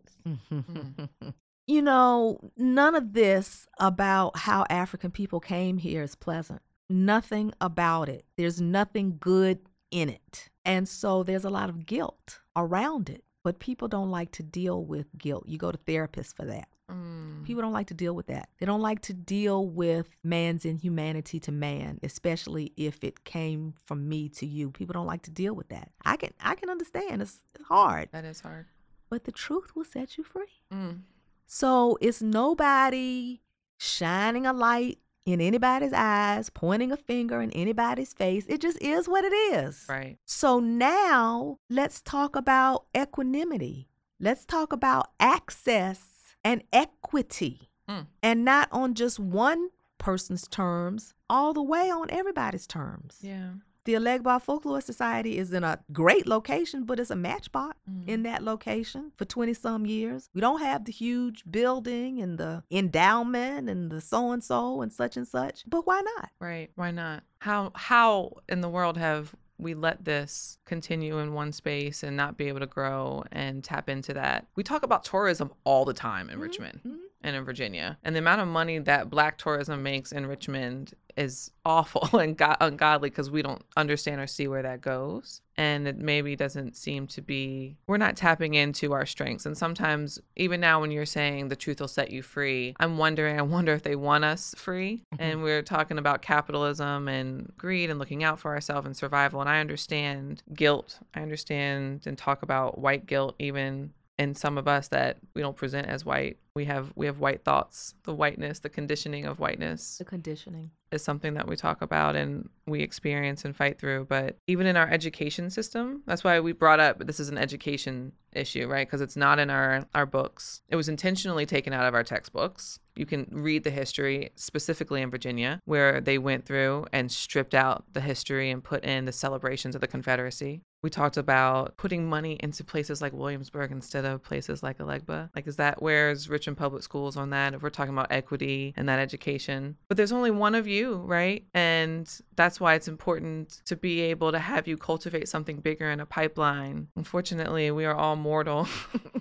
[1.67, 6.61] You know, none of this about how African people came here is pleasant.
[6.89, 8.25] Nothing about it.
[8.37, 9.59] There's nothing good
[9.91, 10.49] in it.
[10.65, 13.23] And so there's a lot of guilt around it.
[13.43, 15.43] But people don't like to deal with guilt.
[15.47, 16.67] You go to therapists for that.
[16.91, 17.45] Mm.
[17.45, 18.49] People don't like to deal with that.
[18.59, 24.07] They don't like to deal with man's inhumanity to man, especially if it came from
[24.09, 24.71] me to you.
[24.71, 25.91] People don't like to deal with that.
[26.05, 27.21] I can I can understand.
[27.21, 28.65] It's, it's hard, That is hard.
[29.09, 30.47] but the truth will set you free.
[30.73, 31.01] Mm.
[31.47, 33.41] So it's nobody
[33.77, 38.45] shining a light in anybody's eyes, pointing a finger in anybody's face.
[38.47, 39.85] It just is what it is.
[39.89, 40.17] Right.
[40.25, 43.89] So now let's talk about equanimity.
[44.19, 47.69] Let's talk about access and equity.
[47.89, 48.07] Mm.
[48.21, 53.19] And not on just one person's terms, all the way on everybody's terms.
[53.21, 53.51] Yeah.
[53.87, 58.05] The Elegba Folklore Society is in a great location, but it's a matchbox Mm.
[58.09, 60.29] in that location for 20 some years.
[60.33, 64.91] We don't have the huge building and the endowment and the so and so and
[64.91, 66.31] such and such, but why not?
[66.41, 66.69] Right.
[66.75, 67.23] Why not?
[67.39, 72.35] How how in the world have we let this continue in one space and not
[72.35, 74.47] be able to grow and tap into that?
[74.57, 76.97] We talk about tourism all the time in Mhm, Richmond mhm.
[77.27, 77.97] And in Virginia.
[78.03, 82.55] And the amount of money that black tourism makes in Richmond is awful and go-
[82.61, 85.41] ungodly because we don't understand or see where that goes.
[85.59, 89.47] And it maybe doesn't seem to be, we're not tapping into our strengths.
[89.47, 93.39] And sometimes, even now, when you're saying the truth will set you free, I'm wondering,
[93.39, 95.03] I wonder if they want us free.
[95.15, 95.23] Mm-hmm.
[95.23, 99.41] And we're talking about capitalism and greed and looking out for ourselves and survival.
[99.41, 100.99] And I understand guilt.
[101.15, 105.55] I understand and talk about white guilt, even in some of us that we don't
[105.55, 106.37] present as white.
[106.55, 107.93] We have we have white thoughts.
[108.03, 110.71] The whiteness, the conditioning of whiteness The conditioning.
[110.91, 114.05] is something that we talk about and we experience and fight through.
[114.09, 118.11] But even in our education system, that's why we brought up this is an education
[118.33, 118.87] issue, right?
[118.87, 120.61] Because it's not in our our books.
[120.69, 122.79] It was intentionally taken out of our textbooks.
[122.97, 127.85] You can read the history specifically in Virginia, where they went through and stripped out
[127.93, 130.61] the history and put in the celebrations of the Confederacy.
[130.83, 135.29] We talked about putting money into places like Williamsburg instead of places like Elegba.
[135.35, 137.55] Like, is that where's Richmond Public Schools on that?
[137.55, 141.45] If we're talking about equity and that education, but there's only one of you, right?
[141.53, 145.99] And that's why it's important to be able to have you cultivate something bigger in
[145.99, 146.87] a pipeline.
[146.95, 148.67] Unfortunately, we are all mortal.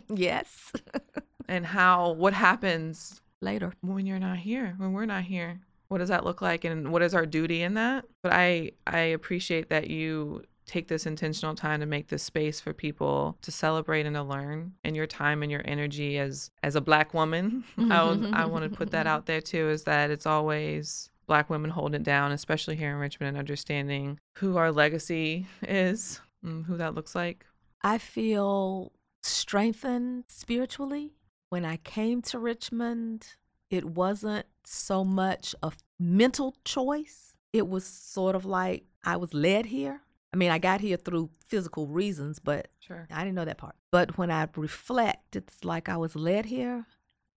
[0.08, 0.72] Yes.
[1.48, 3.72] and how, what happens Later.
[3.80, 5.60] when you're not here, when we're not here?
[5.88, 8.04] What does that look like and what is our duty in that?
[8.22, 12.72] But I I appreciate that you take this intentional time to make this space for
[12.72, 16.80] people to celebrate and to learn and your time and your energy as as a
[16.80, 17.62] black woman.
[17.78, 21.48] I would- I want to put that out there too is that it's always black
[21.50, 26.64] women holding it down, especially here in Richmond and understanding who our legacy is, and
[26.66, 27.44] who that looks like.
[27.82, 28.92] I feel
[29.22, 31.12] strengthened spiritually.
[31.48, 33.28] When I came to Richmond,
[33.70, 37.34] it wasn't so much a mental choice.
[37.52, 40.00] It was sort of like I was led here.
[40.32, 43.06] I mean, I got here through physical reasons, but Sure.
[43.10, 43.74] I didn't know that part.
[43.90, 46.86] But when I reflect, it's like I was led here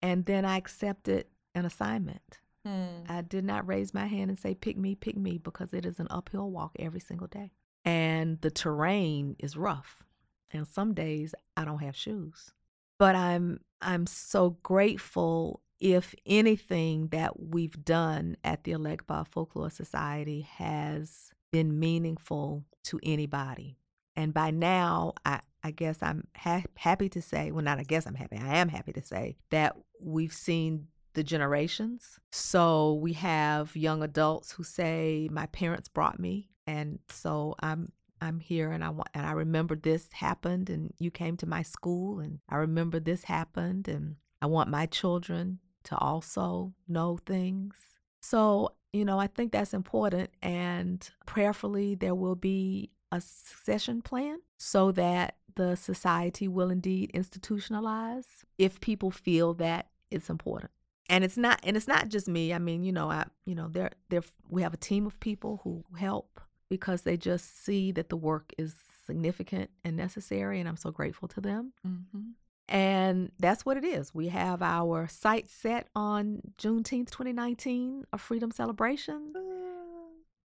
[0.03, 2.41] and then I accepted an assignment.
[2.67, 3.05] Hmm.
[3.09, 6.01] I did not raise my hand and say, pick me, pick me, because it is
[6.01, 7.53] an uphill walk every single day.
[7.85, 10.03] And the terrain is rough.
[10.51, 12.53] And some days I don't have shoes.
[12.99, 20.41] But I'm I'm so grateful if anything that we've done at the Elegba Folklore Society
[20.41, 23.79] has been meaningful to anybody.
[24.17, 28.07] And by now, I, I guess I'm ha- happy to say, well, not I guess
[28.07, 32.19] I'm happy, I am happy to say that we've seen the generations.
[32.33, 38.41] So we have young adults who say, "My parents brought me, and so I'm I'm
[38.41, 42.21] here, and I want and I remember this happened, and you came to my school,
[42.21, 47.75] and I remember this happened, and I want my children to also know things."
[48.21, 54.39] So you know, I think that's important, and prayerfully there will be a succession plan
[54.59, 60.71] so that the society will indeed institutionalize if people feel that it's important
[61.09, 63.69] and it's not and it's not just me i mean you know i you know
[63.69, 66.41] there there we have a team of people who help
[66.71, 68.75] because they just see that the work is
[69.07, 72.21] significant and necessary and i'm so grateful to them Mm-hmm.
[72.69, 78.51] and that's what it is we have our site set on juneteenth 2019 a freedom
[78.51, 79.33] celebration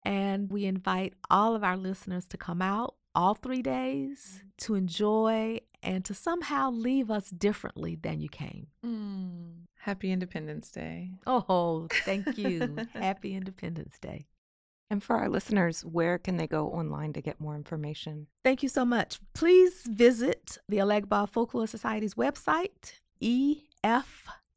[0.05, 5.59] and we invite all of our listeners to come out all three days to enjoy
[5.83, 9.66] and to somehow leave us differently than you came Mm.
[9.79, 11.11] Happy Independence Day.
[11.27, 12.77] Oh, thank you.
[12.95, 14.27] Happy Independence Day.
[14.91, 18.26] And for our listeners, where can they go online to get more information?
[18.45, 19.20] Thank you so much.
[19.33, 22.93] Please visit the Elegba Folklore Society's website,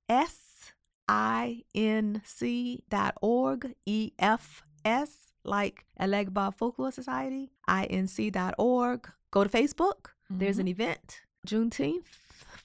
[0.09, 0.73] S
[1.07, 9.09] I N C dot org, E F S, like Elegba Folklore Society, INC dot org.
[9.31, 10.07] Go to Facebook.
[10.29, 10.81] There's an mm-hmm.
[10.81, 12.07] event, Juneteenth.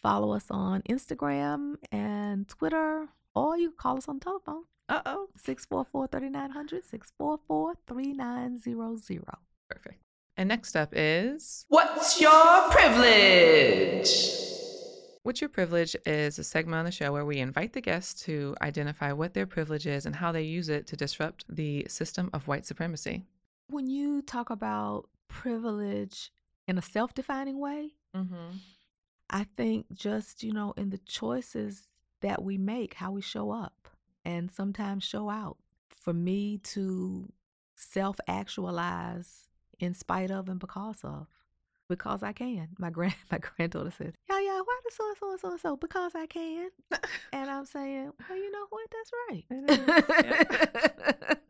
[0.03, 4.65] Follow us on Instagram and Twitter, or you can call us on the telephone.
[4.91, 5.28] Uh oh.
[5.36, 9.24] 644 3900, 644 3900.
[9.68, 10.03] Perfect.
[10.36, 14.11] And next up is What's your privilege?
[15.22, 18.57] What's Your Privilege is a segment on the show where we invite the guests to
[18.62, 22.49] identify what their privilege is and how they use it to disrupt the system of
[22.49, 23.26] white supremacy.
[23.68, 26.32] When you talk about privilege
[26.66, 28.57] in a self defining way, Mm-hmm.
[29.28, 31.82] I think just, you know, in the choices
[32.20, 33.88] that we make, how we show up
[34.25, 35.59] and sometimes show out.
[35.89, 37.33] For me to
[37.75, 39.49] self actualize
[39.79, 41.27] in spite of and because of.
[41.89, 42.68] Because I can.
[42.79, 45.61] My grand my granddaughter says, Yeah, yeah, why the so and so and so and
[45.61, 45.77] so?
[45.77, 46.71] Because I can.
[47.33, 48.87] and I'm saying, Well, you know what?
[48.93, 49.45] That's right.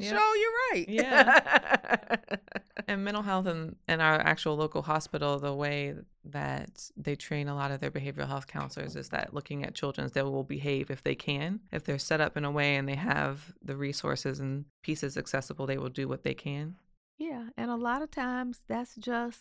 [0.00, 0.84] Show you're right.
[0.88, 2.16] Yeah.
[2.88, 5.94] and mental health and in our actual local hospital, the way
[6.24, 10.10] that they train a lot of their behavioral health counselors is that looking at children,
[10.12, 11.60] they will behave if they can.
[11.70, 15.66] If they're set up in a way and they have the resources and pieces accessible,
[15.66, 16.76] they will do what they can.
[17.18, 19.40] Yeah, and a lot of times that's just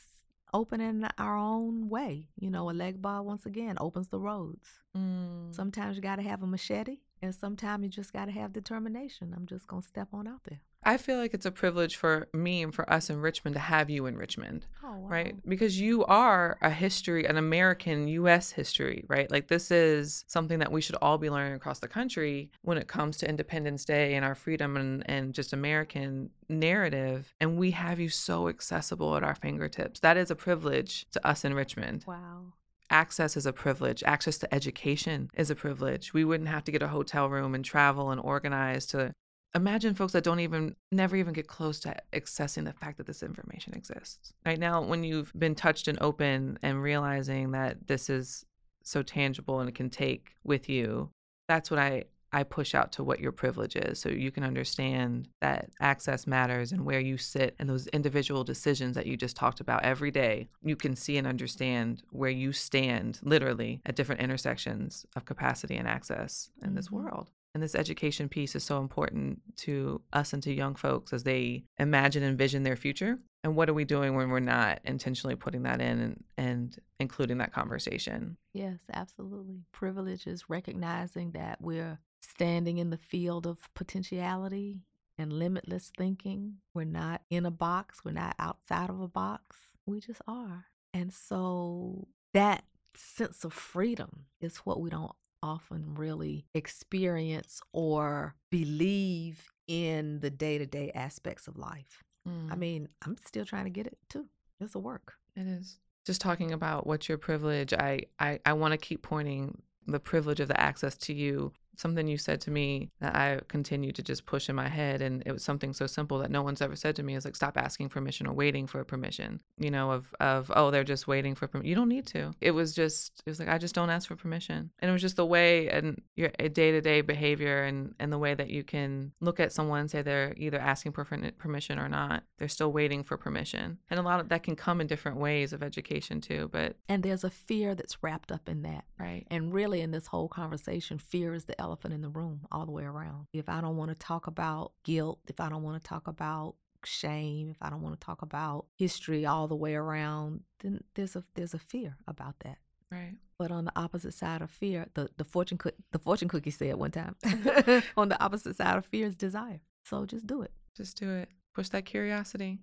[0.53, 2.28] opening our own way.
[2.39, 4.67] You know, Elegba once again opens the roads.
[4.95, 5.55] Mm.
[5.55, 9.34] Sometimes you got to have a machete, and sometimes you just got to have determination.
[9.36, 10.61] I'm just gonna step on out there.
[10.84, 13.91] I feel like it's a privilege for me and for us in Richmond to have
[13.91, 14.65] you in Richmond.
[14.84, 15.07] Oh, wow.
[15.09, 15.36] right?
[15.47, 19.30] Because you are a history, an American US history, right?
[19.30, 22.88] Like this is something that we should all be learning across the country when it
[22.88, 27.32] comes to Independence Day and our freedom and, and just American narrative.
[27.39, 29.99] And we have you so accessible at our fingertips.
[29.99, 32.05] That is a privilege to us in Richmond.
[32.07, 32.53] Wow.
[32.91, 34.03] Access is a privilege.
[34.05, 36.13] Access to education is a privilege.
[36.13, 39.13] We wouldn't have to get a hotel room and travel and organize to
[39.55, 43.23] imagine folks that don't even never even get close to accessing the fact that this
[43.23, 48.45] information exists right now when you've been touched and open and realizing that this is
[48.83, 51.09] so tangible and it can take with you
[51.49, 52.03] that's what i
[52.34, 56.71] i push out to what your privilege is so you can understand that access matters
[56.71, 60.47] and where you sit and those individual decisions that you just talked about every day
[60.63, 65.88] you can see and understand where you stand literally at different intersections of capacity and
[65.88, 66.91] access in this Mhm.
[67.03, 71.23] world and this education piece is so important to us and to young folks as
[71.23, 73.19] they imagine and envision their future.
[73.43, 77.39] And what are we doing when we're not intentionally putting that in and, and including
[77.39, 78.38] that conversation?
[78.53, 79.63] Yes, absolutely.
[79.73, 84.82] Privilege is recognizing that we're standing in the field of potentiality
[85.17, 86.57] and limitless thinking.
[86.74, 89.57] We're not in a box, we're not outside of a box.
[89.86, 90.65] We just are.
[90.93, 92.63] And so that
[92.95, 95.11] sense of freedom is what we don't
[95.43, 102.03] often really experience or believe in the day to day aspects of life.
[102.26, 102.57] I mm.
[102.57, 104.28] mean, I'm still trying to get it too.
[104.59, 105.13] It's a work.
[105.36, 105.80] It is.
[106.05, 110.39] Just talking about what's your privilege, I, I, I want to keep pointing the privilege
[110.39, 111.53] of the access to you.
[111.78, 115.24] Something you said to me that I continue to just push in my head, and
[115.26, 117.57] it was something so simple that no one's ever said to me is like, stop
[117.57, 119.41] asking permission or waiting for permission.
[119.57, 121.69] You know, of of oh, they're just waiting for permission.
[121.69, 122.34] You don't need to.
[122.41, 125.01] It was just it was like I just don't ask for permission, and it was
[125.01, 128.63] just the way and your day to day behavior and and the way that you
[128.63, 131.05] can look at someone and say they're either asking for
[131.38, 132.24] permission or not.
[132.38, 135.53] They're still waiting for permission, and a lot of that can come in different ways
[135.53, 136.49] of education too.
[136.51, 138.86] But And there's a fear that's wrapped up in that.
[138.99, 142.66] right, And really, in this whole conversation, fear is the elephant in the room all
[142.66, 143.28] the way around.
[143.34, 146.55] If I don't want to talk about guilt, if I don't want to talk about
[146.86, 151.16] shame, if I don't want to talk about history all the way around, then there's
[151.16, 152.57] a there's a fear about that.
[152.91, 153.16] right.
[153.38, 156.76] But on the opposite side of fear, the the fortune cook the fortune cookie said
[156.76, 157.16] one time,
[157.97, 159.62] on the opposite side of fear is desire.
[159.84, 160.51] So just do it.
[160.76, 161.30] Just do it.
[161.53, 162.59] Push that curiosity.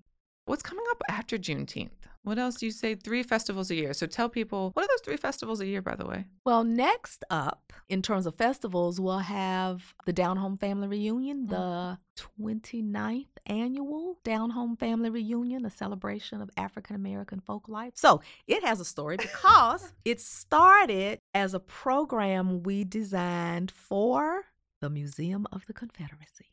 [0.49, 1.91] What's coming up after Juneteenth?
[2.23, 2.95] What else do you say?
[2.95, 3.93] Three festivals a year.
[3.93, 6.25] So tell people, what are those three festivals a year, by the way?
[6.47, 11.51] Well, next up, in terms of festivals, we'll have the Down Home Family Reunion, mm.
[11.51, 11.99] the
[12.41, 17.93] 29th annual Down Home Family Reunion, a celebration of African American folk life.
[17.95, 24.47] So it has a story because it started as a program we designed for
[24.81, 26.47] the Museum of the Confederacy.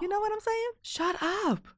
[0.00, 0.70] You know what I'm saying?
[0.82, 1.68] Shut up.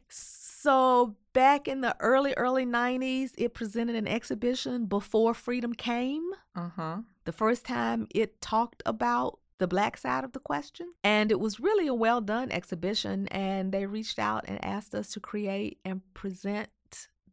[0.08, 6.70] so back in the early early 90s it presented an exhibition before freedom came Uh
[6.74, 6.96] huh.
[7.24, 11.60] the first time it talked about the black side of the question and it was
[11.60, 16.00] really a well done exhibition and they reached out and asked us to create and
[16.14, 16.68] present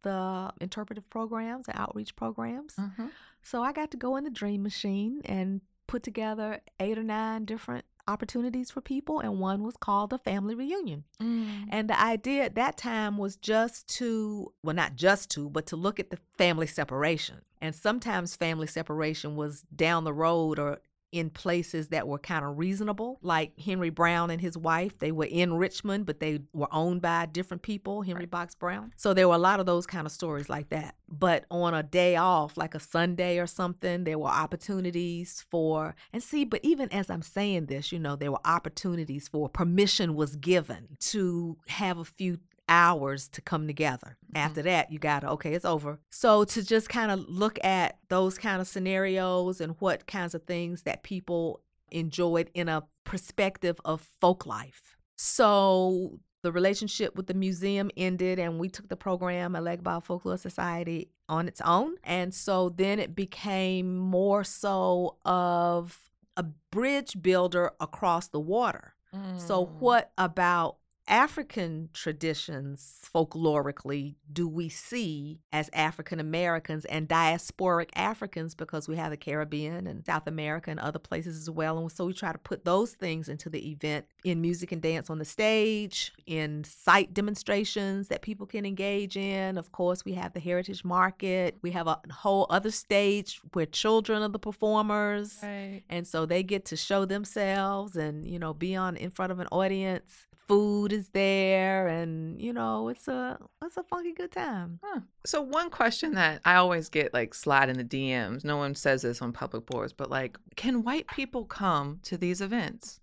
[0.04, 2.76] the interpretive programs and outreach programs.
[2.76, 3.10] Mhm.
[3.42, 7.46] So I got to go in the dream machine and put together eight or nine
[7.46, 11.04] different opportunities for people, and one was called the family reunion.
[11.22, 11.68] Mm.
[11.70, 15.76] And the idea at that time was just to, well, not just to, but to
[15.76, 17.42] look at the family separation.
[17.62, 20.80] And sometimes family separation was down the road or
[21.14, 24.98] in places that were kind of reasonable, like Henry Brown and his wife.
[24.98, 28.92] They were in Richmond, but they were owned by different people, Henry Box Brown.
[28.98, 30.96] So there were a lot of those kind of stories like that.
[31.08, 36.24] But on a day off, like a Sunday or something, there were opportunities for, and
[36.24, 40.36] see, but even as I'm saying this, you know, there were opportunities for permission was
[40.36, 42.40] given to have a few
[42.70, 44.18] hours to come together.
[44.36, 46.00] After that, you got to, okay, it's over.
[46.10, 50.44] So to just kind of look at those kind of scenarios and what kinds of
[50.44, 51.62] things that people
[51.92, 54.96] enjoyed in a perspective of folk life.
[55.16, 61.10] So the relationship with the museum ended and we took the program Elegba Folklore Society
[61.30, 61.96] on its own.
[62.04, 66.00] And so then it became more so of
[66.36, 68.96] a bridge builder across the water.
[69.38, 69.70] So, Mm.
[69.80, 70.78] what about
[71.08, 79.12] African traditions folklorically do we see as African Americans and diasporic Africans because we have
[79.12, 81.78] the Caribbean and South America and other places as well?
[81.78, 85.10] And so we try to put those things into the event in music and dance
[85.10, 89.58] on the stage, in site demonstrations that people can engage in.
[89.58, 91.58] Of course, we have the Heritage Market.
[91.62, 95.84] We have a whole other stage where children are the performers Right.
[95.90, 99.40] and so they get to show themselves and you know be on in front of
[99.40, 104.80] an audience food is there and you know it's a it's a funky good time
[104.84, 105.00] Huh.
[105.26, 108.44] So one question that I always get like slide in the DMs.
[108.44, 112.42] No one says this on public boards, but like, can white people come to these
[112.42, 113.00] events?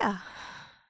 [0.00, 0.18] yeah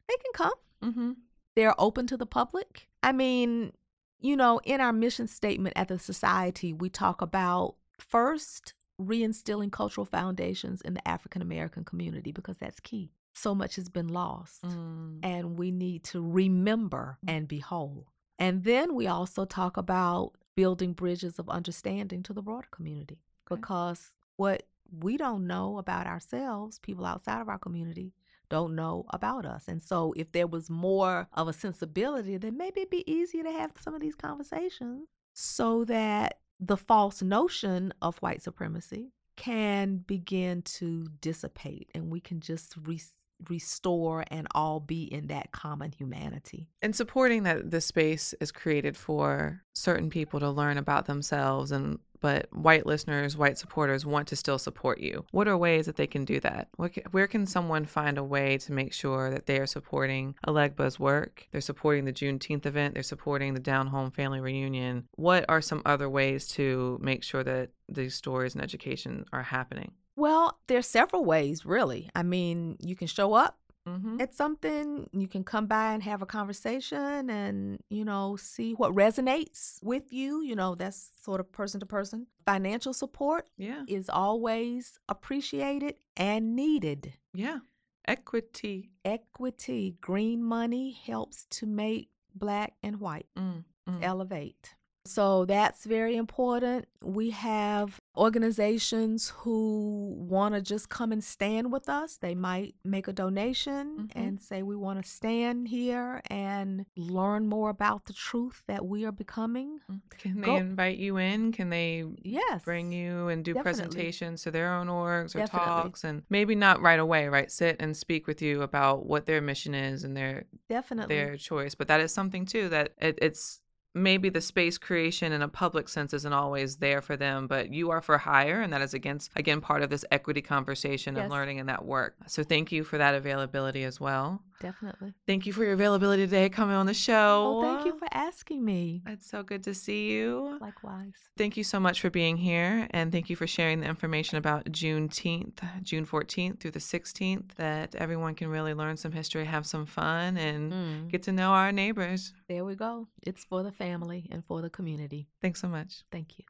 [0.09, 0.53] they can come
[0.84, 1.12] Mm-hmm.
[1.55, 3.72] they're open to the public i mean
[4.20, 10.05] you know in our mission statement at the society we talk about first reinstilling cultural
[10.05, 15.20] foundations in the african american community because that's key so much has been lost Mm.
[15.22, 18.09] and we need to remember and be whole.
[18.39, 23.18] And then we also talk about building bridges of understanding to the broader community
[23.51, 23.61] Okay.
[23.61, 24.64] because what
[25.01, 28.12] we don't know about ourselves, people outside of our community
[28.51, 29.66] don't know about us.
[29.66, 33.51] And so if there was more of a sensibility, then maybe it'd be easier to
[33.53, 40.61] have some of these conversations so that the false notion of white supremacy can begin
[40.62, 43.01] to dissipate and we can just re-
[43.49, 46.68] restore and all be in that common humanity.
[46.80, 51.99] and supporting that the space is created for certain people to learn about themselves and
[52.20, 55.26] but white listeners white supporters want to still support you.
[55.32, 56.68] What are ways that they can do that?
[57.11, 61.49] Where can someone find a way to make sure that they are supporting Elegba's work?
[61.51, 62.95] They're supporting the juneteenth event.
[62.95, 65.09] They're supporting the down home family reunion.
[65.16, 69.90] What are some other ways to make sure that these stories and education are happening
[70.16, 72.10] Well, there's several ways, really.
[72.14, 73.58] I mean, you can show up
[73.88, 74.20] mm-hmm.
[74.20, 78.92] at something, you can come by and have a conversation and, you know, see what
[78.94, 80.42] resonates with you.
[80.42, 82.26] You know, that's sort of person to person.
[82.46, 87.14] Financial support yeah is always appreciated and needed.
[87.34, 87.58] yeah
[88.06, 93.98] equity Equity, green money helps to make black and white mm, mm.
[94.02, 94.76] elevate.
[95.05, 96.86] So that's very important.
[97.03, 102.18] We have organizations who want to just come and stand with us.
[102.18, 104.12] They might make a donation Mhm.
[104.14, 109.05] and say, We want to stand here and learn more about the truth that we
[109.05, 109.80] are becoming.
[110.18, 111.50] Can they Go- invite you in?
[111.50, 112.62] Can they Yes.
[112.64, 113.82] bring you and do Definitely.
[113.82, 115.68] presentations to their own orgs or Definitely.
[115.82, 117.50] talks and maybe not right away, right?
[117.50, 121.14] Sit and speak with you about what their mission is and their Definitely.
[121.16, 121.74] their choice.
[121.74, 123.61] But that is something too that it, it's
[123.95, 127.90] maybe the space creation in a public sense isn't always there for them, but you
[127.90, 131.30] are for hire, and that is against again part of this equity conversation Yes.
[131.30, 132.16] learning in that work.
[132.26, 134.40] So thank you for that availability as well.
[134.62, 135.12] Definitely.
[135.26, 137.58] Thank you for your availability today, coming on the show.
[137.58, 139.02] Oh, thank you for asking me.
[139.08, 140.56] It's so good to see you.
[140.60, 141.12] Likewise.
[141.36, 144.66] Thank you so much for being here, and thank you for sharing the information about
[144.66, 149.84] Juneteenth, June 14th through the 16th, that everyone can really learn some history, have some
[149.84, 151.08] fun, and Mm.
[151.10, 152.32] get to know our neighbors.
[152.48, 153.08] There we go.
[153.26, 155.26] It's for the family and for the community.
[155.40, 156.04] Thanks so much.
[156.12, 156.44] Thank you.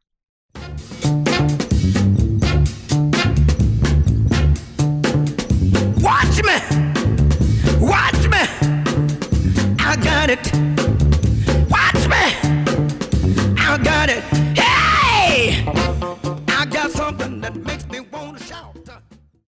[6.00, 7.21] Watch me!
[7.82, 8.38] Watch me!
[9.80, 10.91] I got it!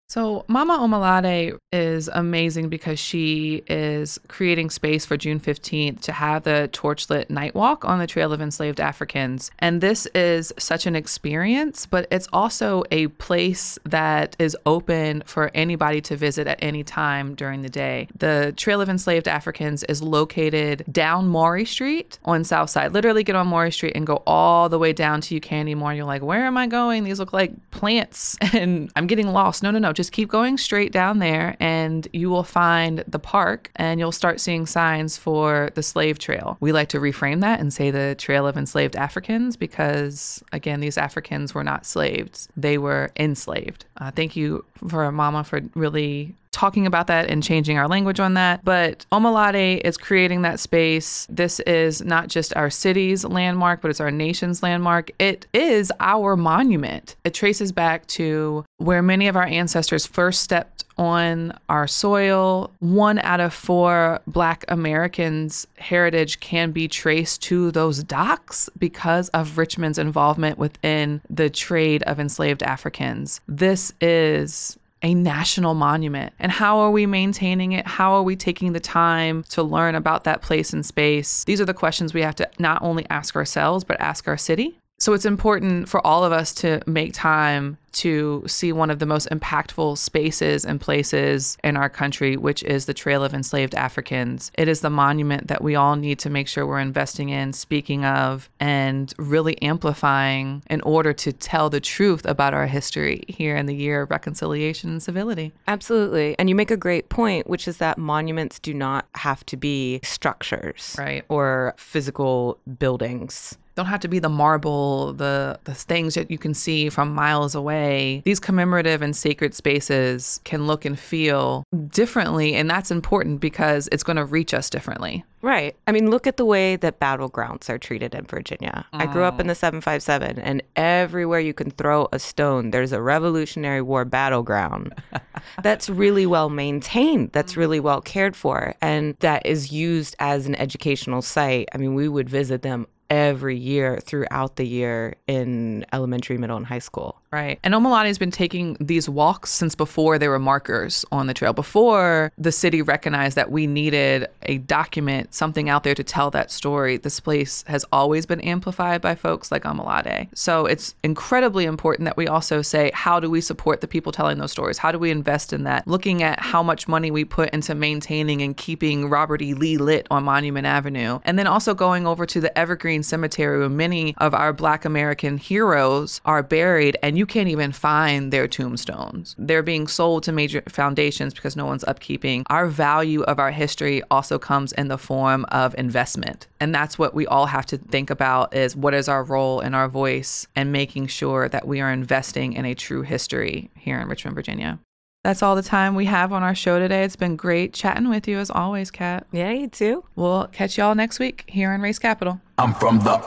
[0.09, 6.41] So, Mama Omalade is amazing because she is creating space for June 15th to have
[6.41, 9.51] the torchlit night walk on the Trail of Enslaved Africans.
[9.59, 15.51] And this is such an experience, but it's also a place that is open for
[15.53, 18.07] anybody to visit at any time during the day.
[18.17, 22.93] The Trail of Enslaved Africans is located down Maury Street on South Side.
[22.93, 25.93] Literally get on Maury Street and go all the way down to Ucandy More.
[25.93, 27.03] You're like, where am I going?
[27.03, 29.61] These look like plants and I'm getting lost.
[29.61, 29.93] No, no, no.
[29.99, 34.39] Just keep going straight down there and you will find the park and you'll start
[34.39, 36.55] seeing signs for the slave trail.
[36.61, 40.97] We like to reframe that and say the trail of enslaved Africans because, again, these
[40.97, 43.83] Africans were not slaves, they were enslaved.
[43.97, 48.33] Uh, thank you for Mama for really talking about that and changing our language on
[48.33, 48.63] that.
[48.63, 51.27] But Omalade is creating that space.
[51.29, 55.11] This is not just our city's landmark, but it's our nation's landmark.
[55.19, 57.15] It is our monument.
[57.23, 62.71] It traces back to where many of our ancestors first stepped on our soil.
[62.79, 69.57] One out of four Black Americans' heritage can be traced to those docks because of
[69.57, 73.39] Richmond's involvement within the trade of enslaved Africans.
[73.47, 76.33] This is a national monument.
[76.39, 77.87] And how are we maintaining it?
[77.87, 81.43] How are we taking the time to learn about that place and space?
[81.45, 84.77] These are the questions we have to not only ask ourselves, but ask our city.
[84.97, 89.05] So it's important for all of us to make time to see one of the
[89.05, 94.51] most impactful spaces and places in our country, which is the Trail of Enslaved Africans.
[94.57, 98.05] It is the monument that we all need to make sure we're investing in, speaking
[98.05, 103.65] of, and really amplifying in order to tell the truth about our history here in
[103.65, 105.51] the year of reconciliation and civility.
[105.67, 106.35] Absolutely.
[106.39, 109.99] And you make a great point, which is that monuments do not have to be
[110.03, 111.23] structures Right.
[111.29, 113.57] or physical buildings.
[113.75, 117.55] don't have to be the marble, the the things that you can see from miles
[117.55, 117.78] away.
[118.25, 124.03] These commemorative and sacred spaces can look and feel differently, and that's important because it's
[124.03, 125.23] going to reach us differently.
[125.41, 125.75] Right.
[125.87, 128.85] I mean, look at the way that battlegrounds are treated in Virginia.
[128.91, 129.57] I grew up in the mm.
[129.57, 134.93] 757, and everywhere you can throw a stone, there's a Revolutionary War battleground
[135.63, 137.57] that's really well maintained, that's mm.
[137.57, 141.69] really well cared for, and that is used as an educational site.
[141.73, 146.65] I mean, we would visit them every year throughout the year in elementary, middle, and
[146.65, 147.19] high school.
[147.31, 147.59] Right.
[147.63, 151.53] And Omalani has been taking these walks since before there were markers on the trail,
[151.53, 156.49] before the city recognized that we needed a document, something out there to tell that
[156.49, 156.97] story.
[156.97, 160.27] This place has always been amplified by folks like Omalade.
[160.33, 164.39] So it's incredibly important that we also say, how do we support the people telling
[164.39, 164.79] those stories?
[164.79, 165.87] How do we invest in that?
[165.87, 169.53] Looking at how much money we put into maintaining and keeping Robert E.
[169.53, 171.19] Lee lit on Monument Avenue.
[171.25, 175.37] And then also going over to the Evergreen Cemetery where many of our Black American
[175.37, 179.35] heroes are buried and you can't even find their tombstones.
[179.37, 182.43] They're being sold to major foundations because no one's upkeeping.
[182.47, 186.47] Our value of our history also comes in the form of investment.
[186.61, 189.75] And that's what we all have to think about is what is our role and
[189.75, 194.07] our voice and making sure that we are investing in a true history here in
[194.07, 194.79] Richmond, Virginia.
[195.25, 197.03] That's all the time we have on our show today.
[197.03, 199.27] It's been great chatting with you as always, Kat.
[199.33, 200.05] Yeah, you too.
[200.15, 202.39] We'll catch y'all next week here on Race Capital.
[202.57, 203.17] I'm from the